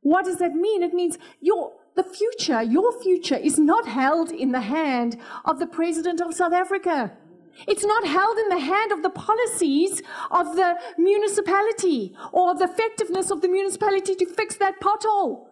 What 0.01 0.25
does 0.25 0.37
that 0.37 0.53
mean? 0.53 0.83
It 0.83 0.93
means 0.93 1.17
your, 1.39 1.73
the 1.95 2.03
future, 2.03 2.61
your 2.61 2.99
future 3.01 3.37
is 3.37 3.57
not 3.57 3.87
held 3.87 4.31
in 4.31 4.51
the 4.51 4.61
hand 4.61 5.17
of 5.45 5.59
the 5.59 5.67
president 5.67 6.21
of 6.21 6.33
South 6.33 6.53
Africa. 6.53 7.17
It's 7.67 7.85
not 7.85 8.05
held 8.05 8.37
in 8.37 8.49
the 8.49 8.59
hand 8.59 8.91
of 8.91 9.03
the 9.03 9.09
policies 9.09 10.01
of 10.31 10.55
the 10.55 10.77
municipality 10.97 12.13
or 12.31 12.55
the 12.55 12.65
effectiveness 12.65 13.31
of 13.31 13.41
the 13.41 13.49
municipality 13.49 14.15
to 14.15 14.25
fix 14.25 14.57
that 14.57 14.79
pothole. 14.81 15.50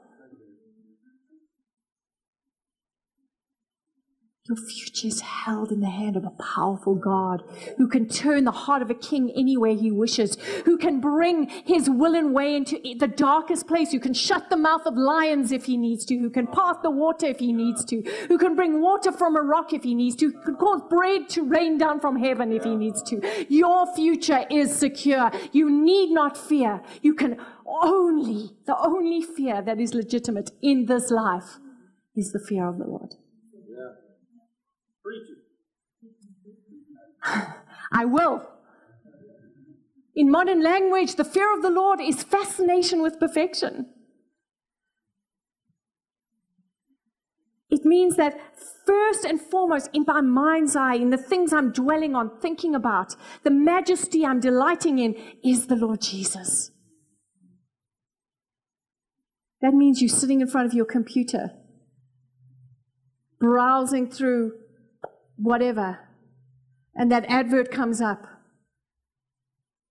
Your 4.50 4.58
future 4.58 5.08
is 5.08 5.22
held 5.22 5.72
in 5.72 5.80
the 5.80 5.92
hand 5.92 6.18
of 6.18 6.26
a 6.26 6.32
powerful 6.32 6.96
God 6.96 7.44
who 7.78 7.88
can 7.88 8.08
turn 8.10 8.46
the 8.46 8.52
heart 8.52 8.82
of 8.82 8.90
a 8.90 8.96
king 8.96 9.32
anywhere 9.36 9.76
he 9.76 9.92
wishes, 9.92 10.40
who 10.66 10.76
can 10.76 11.00
bring 11.00 11.48
his 11.66 11.88
will 11.88 12.16
and 12.16 12.34
way 12.34 12.56
into 12.56 12.80
the 12.98 13.08
darkest 13.08 13.68
place, 13.68 13.92
who 13.92 14.00
can 14.00 14.16
shut 14.16 14.50
the 14.50 14.58
mouth 14.58 14.88
of 14.88 14.96
lions 14.96 15.52
if 15.52 15.66
he 15.66 15.78
needs 15.78 16.04
to, 16.06 16.18
who 16.18 16.32
can 16.32 16.48
part 16.48 16.82
the 16.82 16.90
water 16.90 17.28
if 17.28 17.38
he 17.38 17.54
needs 17.54 17.86
to, 17.86 18.02
who 18.28 18.40
can 18.40 18.56
bring 18.56 18.82
water 18.82 19.12
from 19.12 19.36
a 19.36 19.42
rock 19.42 19.72
if 19.72 19.84
he 19.84 19.94
needs 19.94 20.16
to, 20.16 20.32
who 20.32 20.42
can 20.42 20.56
cause 20.56 20.82
bread 20.90 21.30
to 21.30 21.44
rain 21.44 21.78
down 21.78 22.00
from 22.00 22.16
heaven 22.16 22.52
if 22.52 22.64
he 22.64 22.76
needs 22.76 23.04
to. 23.04 23.22
Your 23.50 23.86
future 23.94 24.46
is 24.50 24.76
secure. 24.76 25.30
You 25.52 25.70
need 25.70 26.10
not 26.10 26.36
fear. 26.36 26.82
You 27.04 27.14
can 27.14 27.38
only, 27.68 28.56
the 28.66 28.76
only 28.80 29.22
fear 29.22 29.62
that 29.62 29.80
is 29.80 29.94
legitimate 29.94 30.50
in 30.60 30.88
this 30.88 31.12
life 31.12 31.60
is 32.16 32.32
the 32.32 32.40
fear 32.40 32.68
of 32.68 32.80
the 32.80 32.86
Lord. 32.86 33.14
I 37.92 38.06
will. 38.06 38.48
In 40.16 40.30
modern 40.30 40.62
language, 40.62 41.16
the 41.16 41.24
fear 41.24 41.54
of 41.56 41.62
the 41.62 41.70
Lord 41.70 42.02
is 42.02 42.24
fascination 42.24 43.02
with 43.02 43.20
perfection. 43.20 43.94
It 47.70 47.86
means 47.86 48.16
that 48.16 48.40
first 48.86 49.24
and 49.24 49.40
foremost, 49.40 49.90
in 49.94 50.04
my 50.08 50.22
mind's 50.22 50.76
eye, 50.76 50.96
in 50.96 51.12
the 51.12 51.18
things 51.18 51.54
I'm 51.54 51.72
dwelling 51.72 52.16
on, 52.16 52.40
thinking 52.42 52.74
about, 52.74 53.16
the 53.44 53.52
majesty 53.52 54.26
I'm 54.26 54.40
delighting 54.40 54.98
in, 54.98 55.16
is 55.44 55.68
the 55.68 55.76
Lord 55.76 56.02
Jesus. 56.02 56.72
That 59.62 59.74
means 59.74 60.02
you're 60.02 60.10
sitting 60.10 60.42
in 60.42 60.48
front 60.48 60.68
of 60.68 60.74
your 60.74 60.86
computer, 60.86 61.52
browsing 63.40 64.10
through 64.10 64.54
whatever, 65.36 66.09
and 67.00 67.10
that 67.14 67.26
advert 67.30 67.72
comes 67.72 68.02
up 68.02 68.28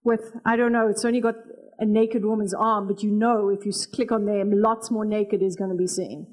with, 0.04 0.36
I 0.44 0.56
don't 0.56 0.72
know, 0.72 0.88
it's 0.88 1.06
only 1.06 1.22
got 1.22 1.36
a 1.78 1.86
naked 1.86 2.22
woman's 2.22 2.52
arm, 2.52 2.86
but 2.86 3.02
you 3.02 3.10
know 3.10 3.48
if 3.48 3.64
you 3.64 3.72
click 3.94 4.12
on 4.12 4.26
them, 4.26 4.52
lots 4.52 4.90
more 4.90 5.06
naked 5.06 5.42
is 5.42 5.56
going 5.56 5.70
to 5.70 5.76
be 5.76 5.86
seen. 5.86 6.26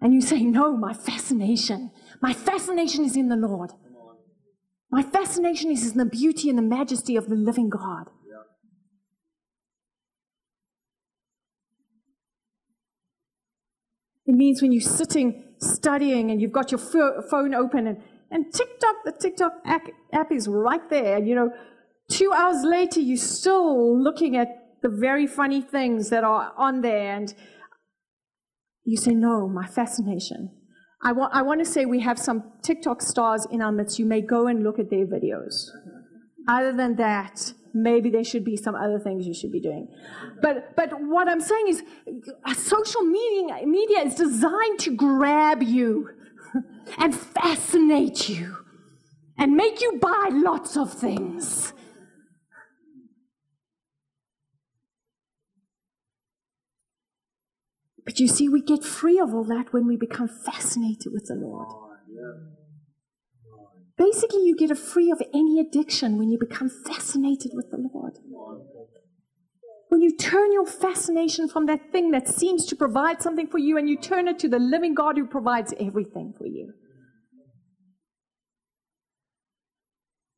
And 0.00 0.14
you 0.14 0.22
say, 0.22 0.42
No, 0.42 0.74
my 0.74 0.94
fascination, 0.94 1.90
my 2.22 2.32
fascination 2.32 3.04
is 3.04 3.14
in 3.14 3.28
the 3.28 3.36
Lord. 3.36 3.72
My 4.90 5.02
fascination 5.02 5.70
is 5.70 5.92
in 5.92 5.98
the 5.98 6.06
beauty 6.06 6.48
and 6.48 6.56
the 6.56 6.62
majesty 6.62 7.14
of 7.14 7.28
the 7.28 7.34
living 7.34 7.68
God. 7.68 8.08
It 14.24 14.32
means 14.32 14.62
when 14.62 14.72
you're 14.72 14.80
sitting 14.80 15.49
studying 15.60 16.30
and 16.30 16.40
you've 16.40 16.52
got 16.52 16.72
your 16.72 16.78
phone 16.78 17.54
open 17.54 17.86
and, 17.86 18.02
and 18.30 18.52
TikTok, 18.52 18.96
the 19.04 19.12
TikTok 19.12 19.52
app 20.12 20.32
is 20.32 20.48
right 20.48 20.88
there. 20.88 21.18
You 21.18 21.34
know, 21.34 21.52
two 22.10 22.32
hours 22.32 22.62
later, 22.64 23.00
you're 23.00 23.16
still 23.16 24.00
looking 24.00 24.36
at 24.36 24.48
the 24.82 24.88
very 24.88 25.26
funny 25.26 25.60
things 25.60 26.10
that 26.10 26.24
are 26.24 26.52
on 26.56 26.80
there. 26.80 27.14
And 27.16 27.34
you 28.84 28.96
say, 28.96 29.14
no, 29.14 29.48
my 29.48 29.66
fascination. 29.66 30.50
I 31.02 31.12
want, 31.12 31.34
I 31.34 31.42
want 31.42 31.60
to 31.60 31.64
say 31.64 31.86
we 31.86 32.00
have 32.00 32.18
some 32.18 32.52
TikTok 32.62 33.02
stars 33.02 33.46
in 33.50 33.62
our 33.62 33.72
midst. 33.72 33.98
You 33.98 34.06
may 34.06 34.20
go 34.20 34.46
and 34.46 34.62
look 34.62 34.78
at 34.78 34.90
their 34.90 35.06
videos. 35.06 35.68
Other 36.48 36.72
than 36.72 36.96
that, 36.96 37.52
maybe 37.72 38.10
there 38.10 38.24
should 38.24 38.44
be 38.44 38.56
some 38.56 38.74
other 38.74 38.98
things 38.98 39.26
you 39.26 39.34
should 39.34 39.52
be 39.52 39.60
doing. 39.60 39.88
But, 40.40 40.74
but 40.76 40.90
what 41.00 41.28
I'm 41.28 41.40
saying 41.40 41.68
is, 41.68 41.82
social 42.56 43.02
media, 43.02 43.66
media 43.66 44.00
is 44.00 44.14
designed 44.14 44.78
to 44.80 44.94
grab 44.96 45.62
you 45.62 46.10
and 46.98 47.14
fascinate 47.14 48.28
you 48.28 48.56
and 49.38 49.54
make 49.54 49.80
you 49.80 49.98
buy 50.00 50.28
lots 50.32 50.76
of 50.76 50.92
things. 50.92 51.72
But 58.04 58.18
you 58.18 58.26
see, 58.28 58.48
we 58.48 58.60
get 58.60 58.82
free 58.82 59.18
of 59.18 59.34
all 59.34 59.44
that 59.44 59.72
when 59.72 59.86
we 59.86 59.96
become 59.96 60.28
fascinated 60.28 61.12
with 61.12 61.26
the 61.26 61.34
Lord. 61.34 61.68
Oh, 61.70 61.92
Basically, 63.96 64.44
you 64.44 64.56
get 64.56 64.76
free 64.78 65.10
of 65.10 65.20
any 65.34 65.60
addiction 65.60 66.16
when 66.16 66.30
you 66.30 66.38
become 66.38 66.70
fascinated 66.70 67.52
with 67.54 67.70
the 67.70 67.76
Lord. 67.92 68.14
When 69.90 70.00
you 70.00 70.16
turn 70.16 70.52
your 70.52 70.66
fascination 70.66 71.48
from 71.48 71.66
that 71.66 71.92
thing 71.92 72.12
that 72.12 72.28
seems 72.28 72.64
to 72.66 72.76
provide 72.76 73.20
something 73.20 73.46
for 73.48 73.58
you 73.58 73.76
and 73.76 73.88
you 73.88 73.96
turn 73.98 74.28
it 74.28 74.38
to 74.38 74.48
the 74.48 74.58
living 74.58 74.94
God 74.94 75.18
who 75.18 75.26
provides 75.26 75.74
everything 75.78 76.32
for 76.38 76.46
you. 76.46 76.72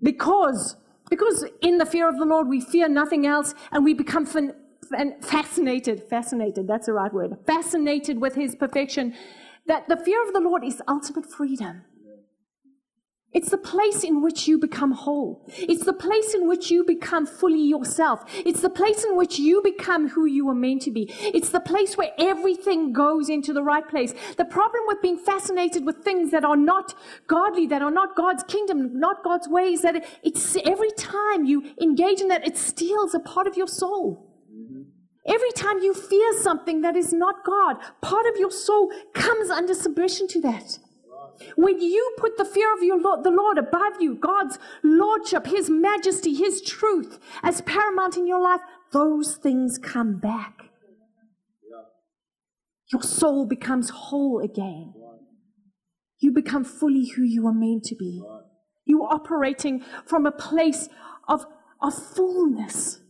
Because, 0.02 0.76
because 1.08 1.44
in 1.60 1.78
the 1.78 1.86
fear 1.86 2.08
of 2.08 2.18
the 2.18 2.24
Lord 2.24 2.48
we 2.48 2.60
fear 2.60 2.88
nothing 2.88 3.26
else 3.26 3.54
and 3.70 3.84
we 3.84 3.94
become 3.94 4.26
fascinated, 5.20 6.02
fascinated, 6.10 6.66
that's 6.66 6.86
the 6.86 6.94
right 6.94 7.12
word, 7.12 7.36
fascinated 7.46 8.20
with 8.20 8.34
his 8.34 8.56
perfection, 8.56 9.14
that 9.66 9.86
the 9.88 9.96
fear 9.96 10.26
of 10.26 10.32
the 10.32 10.40
Lord 10.40 10.64
is 10.64 10.82
ultimate 10.88 11.30
freedom. 11.30 11.84
It's 13.34 13.48
the 13.48 13.58
place 13.58 14.04
in 14.04 14.20
which 14.20 14.46
you 14.46 14.58
become 14.58 14.92
whole. 14.92 15.46
It's 15.48 15.86
the 15.86 15.94
place 15.94 16.34
in 16.34 16.46
which 16.48 16.70
you 16.70 16.84
become 16.84 17.24
fully 17.24 17.62
yourself. 17.62 18.24
It's 18.34 18.60
the 18.60 18.68
place 18.68 19.04
in 19.04 19.16
which 19.16 19.38
you 19.38 19.62
become 19.62 20.08
who 20.08 20.26
you 20.26 20.46
were 20.46 20.54
meant 20.54 20.82
to 20.82 20.90
be. 20.90 21.10
It's 21.18 21.48
the 21.48 21.60
place 21.60 21.96
where 21.96 22.12
everything 22.18 22.92
goes 22.92 23.30
into 23.30 23.54
the 23.54 23.62
right 23.62 23.88
place. 23.88 24.12
The 24.36 24.44
problem 24.44 24.82
with 24.86 25.00
being 25.00 25.16
fascinated 25.16 25.86
with 25.86 26.04
things 26.04 26.30
that 26.30 26.44
are 26.44 26.58
not 26.58 26.94
godly, 27.26 27.66
that 27.68 27.80
are 27.80 27.90
not 27.90 28.16
God's 28.16 28.42
kingdom, 28.42 28.98
not 29.00 29.24
God's 29.24 29.48
ways, 29.48 29.80
that 29.80 30.04
it's 30.22 30.56
every 30.66 30.90
time 30.92 31.46
you 31.46 31.72
engage 31.80 32.20
in 32.20 32.28
that, 32.28 32.46
it 32.46 32.58
steals 32.58 33.14
a 33.14 33.20
part 33.20 33.46
of 33.46 33.56
your 33.56 33.68
soul. 33.68 34.28
Every 35.26 35.52
time 35.52 35.78
you 35.78 35.94
fear 35.94 36.38
something 36.40 36.82
that 36.82 36.96
is 36.96 37.12
not 37.12 37.44
God, 37.44 37.76
part 38.02 38.26
of 38.26 38.36
your 38.36 38.50
soul 38.50 38.90
comes 39.14 39.50
under 39.50 39.72
submission 39.72 40.26
to 40.28 40.40
that. 40.42 40.78
When 41.56 41.80
you 41.80 42.14
put 42.18 42.36
the 42.36 42.44
fear 42.44 42.72
of 42.74 42.82
your 42.82 43.00
Lord, 43.00 43.24
the 43.24 43.30
Lord 43.30 43.58
above 43.58 44.00
you, 44.00 44.14
God's 44.14 44.58
lordship, 44.82 45.46
His 45.46 45.70
majesty, 45.70 46.34
His 46.34 46.62
truth 46.62 47.18
as 47.42 47.60
paramount 47.62 48.16
in 48.16 48.26
your 48.26 48.40
life, 48.40 48.60
those 48.92 49.36
things 49.36 49.78
come 49.78 50.18
back. 50.18 50.68
your 52.92 53.02
soul 53.02 53.46
becomes 53.46 53.90
whole 53.90 54.40
again. 54.40 54.92
You 56.18 56.30
become 56.32 56.64
fully 56.64 57.08
who 57.16 57.22
you 57.22 57.46
are 57.46 57.54
meant 57.54 57.84
to 57.84 57.96
be. 57.96 58.22
You 58.84 59.02
are 59.02 59.14
operating 59.14 59.82
from 60.06 60.26
a 60.26 60.30
place 60.32 60.88
of, 61.28 61.46
of 61.80 61.94
fullness 61.94 63.00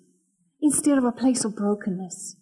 instead 0.61 0.97
of 0.97 1.05
a 1.05 1.13
place 1.13 1.45
of 1.45 1.57
brokenness. 1.57 2.37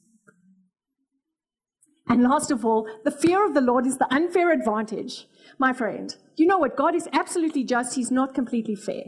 And 2.11 2.25
last 2.25 2.51
of 2.51 2.67
all, 2.67 2.89
the 3.05 3.13
fear 3.13 3.47
of 3.47 3.55
the 3.55 3.61
Lord 3.61 3.87
is 3.87 3.99
the 3.99 4.13
unfair 4.13 4.51
advantage. 4.51 5.29
My 5.61 5.73
friend, 5.73 6.13
you 6.35 6.45
know 6.45 6.59
what? 6.59 6.77
God 6.77 6.97
is 6.97 7.09
absolutely 7.13 7.63
just. 7.63 7.95
He's 7.95 8.11
not 8.11 8.35
completely 8.35 8.75
fair. 8.75 9.05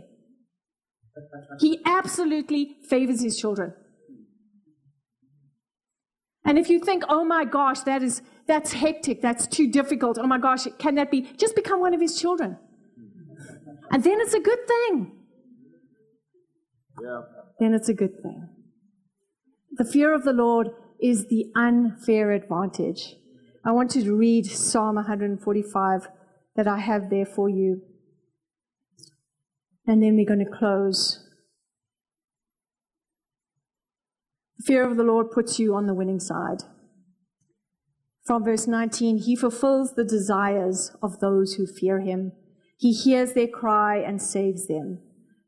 He 1.58 1.80
absolutely 1.84 2.76
favors 2.88 3.20
his 3.20 3.36
children. 3.36 3.74
And 6.44 6.58
if 6.58 6.70
you 6.70 6.78
think, 6.78 7.02
oh 7.08 7.24
my 7.24 7.44
gosh, 7.44 7.80
that 7.80 8.04
is 8.04 8.22
that's 8.46 8.72
hectic, 8.72 9.20
that's 9.20 9.48
too 9.48 9.70
difficult, 9.70 10.16
oh 10.20 10.26
my 10.26 10.38
gosh, 10.38 10.66
can 10.78 10.94
that 10.94 11.10
be? 11.10 11.22
Just 11.36 11.56
become 11.56 11.80
one 11.80 11.94
of 11.94 12.00
his 12.00 12.20
children. 12.20 12.56
And 13.90 14.04
then 14.04 14.20
it's 14.20 14.34
a 14.34 14.40
good 14.40 14.66
thing. 14.68 15.12
Yeah. 17.02 17.20
Then 17.58 17.74
it's 17.74 17.88
a 17.88 17.94
good 17.94 18.22
thing. 18.22 18.48
The 19.72 19.84
fear 19.84 20.14
of 20.14 20.22
the 20.22 20.32
Lord 20.32 20.68
is 21.02 21.26
the 21.26 21.46
unfair 21.56 22.30
advantage. 22.30 23.16
I 23.64 23.72
want 23.72 23.90
to 23.92 24.16
read 24.16 24.46
Psalm 24.46 24.96
145 24.96 26.08
that 26.56 26.68
I 26.68 26.78
have 26.78 27.10
there 27.10 27.26
for 27.26 27.48
you. 27.48 27.82
And 29.86 30.02
then 30.02 30.16
we're 30.16 30.26
going 30.26 30.44
to 30.44 30.58
close. 30.58 31.28
Fear 34.64 34.88
of 34.88 34.96
the 34.96 35.02
Lord 35.02 35.30
puts 35.30 35.58
you 35.58 35.74
on 35.74 35.86
the 35.86 35.94
winning 35.94 36.20
side. 36.20 36.62
From 38.24 38.44
verse 38.44 38.68
19, 38.68 39.18
he 39.18 39.34
fulfills 39.34 39.94
the 39.94 40.04
desires 40.04 40.94
of 41.02 41.18
those 41.18 41.54
who 41.54 41.66
fear 41.66 42.00
him. 42.00 42.32
He 42.78 42.92
hears 42.92 43.32
their 43.32 43.48
cry 43.48 43.96
and 43.96 44.22
saves 44.22 44.68
them. 44.68 45.00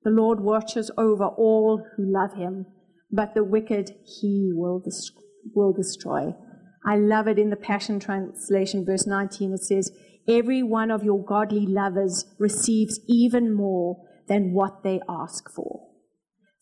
The 0.02 0.10
Lord 0.10 0.40
watches 0.40 0.90
over 0.98 1.26
all 1.26 1.84
who 1.96 2.04
love 2.04 2.34
him, 2.34 2.66
but 3.10 3.34
the 3.34 3.44
wicked 3.44 3.92
he 4.04 4.50
will, 4.52 4.80
dest- 4.80 5.23
will 5.54 5.72
destroy. 5.72 6.34
I 6.86 6.96
love 6.96 7.28
it 7.28 7.38
in 7.38 7.50
the 7.50 7.56
Passion 7.56 7.98
Translation, 7.98 8.84
verse 8.84 9.06
19. 9.06 9.54
It 9.54 9.62
says, 9.62 9.90
Every 10.28 10.62
one 10.62 10.90
of 10.90 11.02
your 11.02 11.22
godly 11.22 11.66
lovers 11.66 12.24
receives 12.38 13.00
even 13.06 13.54
more 13.54 14.02
than 14.28 14.52
what 14.52 14.82
they 14.82 15.00
ask 15.08 15.50
for. 15.50 15.88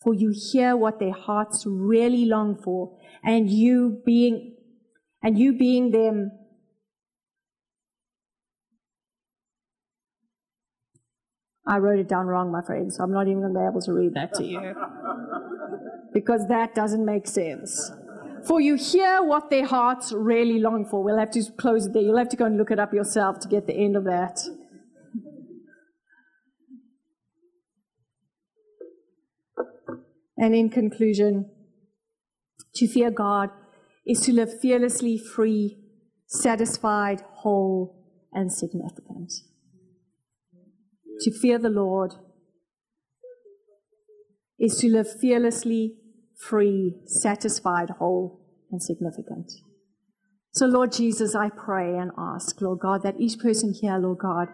For 0.01 0.13
you 0.13 0.33
hear 0.51 0.75
what 0.75 0.99
their 0.99 1.13
hearts 1.13 1.63
really 1.65 2.25
long 2.25 2.61
for, 2.61 2.97
and 3.23 3.49
you 3.49 4.01
being, 4.05 4.55
and 5.21 5.39
you 5.39 5.57
being 5.57 5.91
them, 5.91 6.31
I 11.65 11.77
wrote 11.77 11.99
it 11.99 12.09
down 12.09 12.25
wrong, 12.25 12.51
my 12.51 12.61
friend, 12.61 12.93
so 12.93 13.03
I'm 13.03 13.13
not 13.13 13.27
even 13.27 13.39
going 13.39 13.53
to 13.53 13.59
be 13.59 13.65
able 13.65 13.81
to 13.81 13.93
read 13.93 14.13
that 14.15 14.33
to 14.35 14.43
you. 14.43 14.59
because 16.13 16.47
that 16.49 16.75
doesn't 16.75 17.05
make 17.05 17.25
sense. 17.27 17.91
For 18.47 18.59
you 18.59 18.75
hear 18.75 19.23
what 19.23 19.49
their 19.49 19.65
hearts 19.65 20.11
really 20.11 20.59
long 20.59 20.85
for. 20.89 21.03
We'll 21.03 21.17
have 21.17 21.31
to 21.31 21.43
close 21.57 21.85
it 21.85 21.93
there. 21.93 22.01
You'll 22.01 22.17
have 22.17 22.29
to 22.29 22.37
go 22.37 22.45
and 22.45 22.57
look 22.57 22.71
it 22.71 22.79
up 22.79 22.93
yourself 22.93 23.39
to 23.39 23.47
get 23.47 23.67
the 23.67 23.73
end 23.73 23.95
of 23.95 24.03
that. 24.03 24.39
And 30.37 30.53
in 30.53 30.69
conclusion, 30.69 31.51
to 32.75 32.87
fear 32.87 33.11
God 33.11 33.49
is 34.05 34.21
to 34.21 34.33
live 34.33 34.59
fearlessly 34.59 35.17
free, 35.17 35.77
satisfied, 36.27 37.21
whole, 37.35 38.03
and 38.33 38.51
significant. 38.51 39.31
To 41.21 41.31
fear 41.31 41.57
the 41.57 41.69
Lord 41.69 42.13
is 44.59 44.77
to 44.79 44.89
live 44.89 45.07
fearlessly, 45.19 45.95
free, 46.49 46.95
satisfied, 47.05 47.89
whole, 47.99 48.39
and 48.71 48.81
significant. 48.81 49.51
So, 50.51 50.65
Lord 50.65 50.91
Jesus, 50.91 51.35
I 51.35 51.49
pray 51.49 51.97
and 51.97 52.11
ask, 52.17 52.61
Lord 52.61 52.79
God, 52.79 53.01
that 53.03 53.19
each 53.19 53.39
person 53.39 53.73
here, 53.73 53.97
Lord 53.97 54.19
God, 54.19 54.47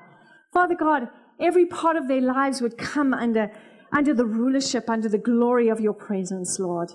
Father 0.53 0.75
God, 0.75 1.09
every 1.39 1.65
part 1.65 1.95
of 1.95 2.07
their 2.07 2.21
lives 2.21 2.61
would 2.61 2.77
come 2.77 3.13
under 3.13 3.51
under 3.91 4.13
the 4.13 4.25
rulership, 4.25 4.89
under 4.89 5.09
the 5.09 5.17
glory 5.17 5.69
of 5.69 5.79
your 5.79 5.93
presence, 5.93 6.59
Lord. 6.59 6.91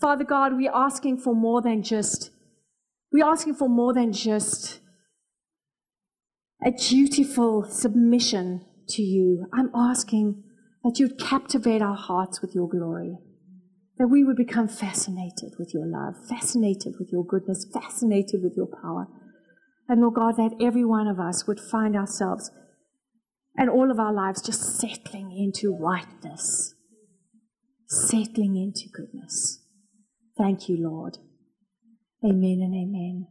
Father 0.00 0.24
God, 0.24 0.56
we're 0.56 0.74
asking 0.74 1.18
for 1.18 1.34
more 1.34 1.62
than 1.62 1.82
just, 1.82 2.30
we're 3.12 3.26
asking 3.26 3.54
for 3.54 3.68
more 3.68 3.94
than 3.94 4.12
just 4.12 4.80
a 6.64 6.70
dutiful 6.70 7.64
submission 7.64 8.64
to 8.88 9.02
you. 9.02 9.46
I'm 9.52 9.70
asking 9.74 10.42
that 10.84 10.98
you'd 10.98 11.18
captivate 11.18 11.82
our 11.82 11.96
hearts 11.96 12.40
with 12.40 12.54
your 12.54 12.68
glory, 12.68 13.16
that 13.98 14.08
we 14.08 14.24
would 14.24 14.36
become 14.36 14.68
fascinated 14.68 15.54
with 15.58 15.72
your 15.72 15.86
love, 15.86 16.14
fascinated 16.28 16.94
with 16.98 17.10
your 17.10 17.24
goodness, 17.24 17.66
fascinated 17.72 18.42
with 18.42 18.54
your 18.56 18.66
power. 18.66 19.08
And 19.88 20.00
Lord 20.00 20.14
God, 20.14 20.36
that 20.36 20.54
every 20.60 20.84
one 20.84 21.06
of 21.06 21.18
us 21.18 21.46
would 21.46 21.60
find 21.60 21.96
ourselves 21.96 22.50
and 23.56 23.70
all 23.70 23.90
of 23.90 23.98
our 23.98 24.12
lives 24.12 24.42
just 24.42 24.78
settling 24.78 25.32
into 25.32 25.74
rightness, 25.74 26.74
settling 27.86 28.56
into 28.56 28.88
goodness. 28.92 29.62
Thank 30.36 30.68
you, 30.68 30.76
Lord. 30.78 31.18
Amen 32.22 32.60
and 32.62 32.74
amen. 32.74 33.26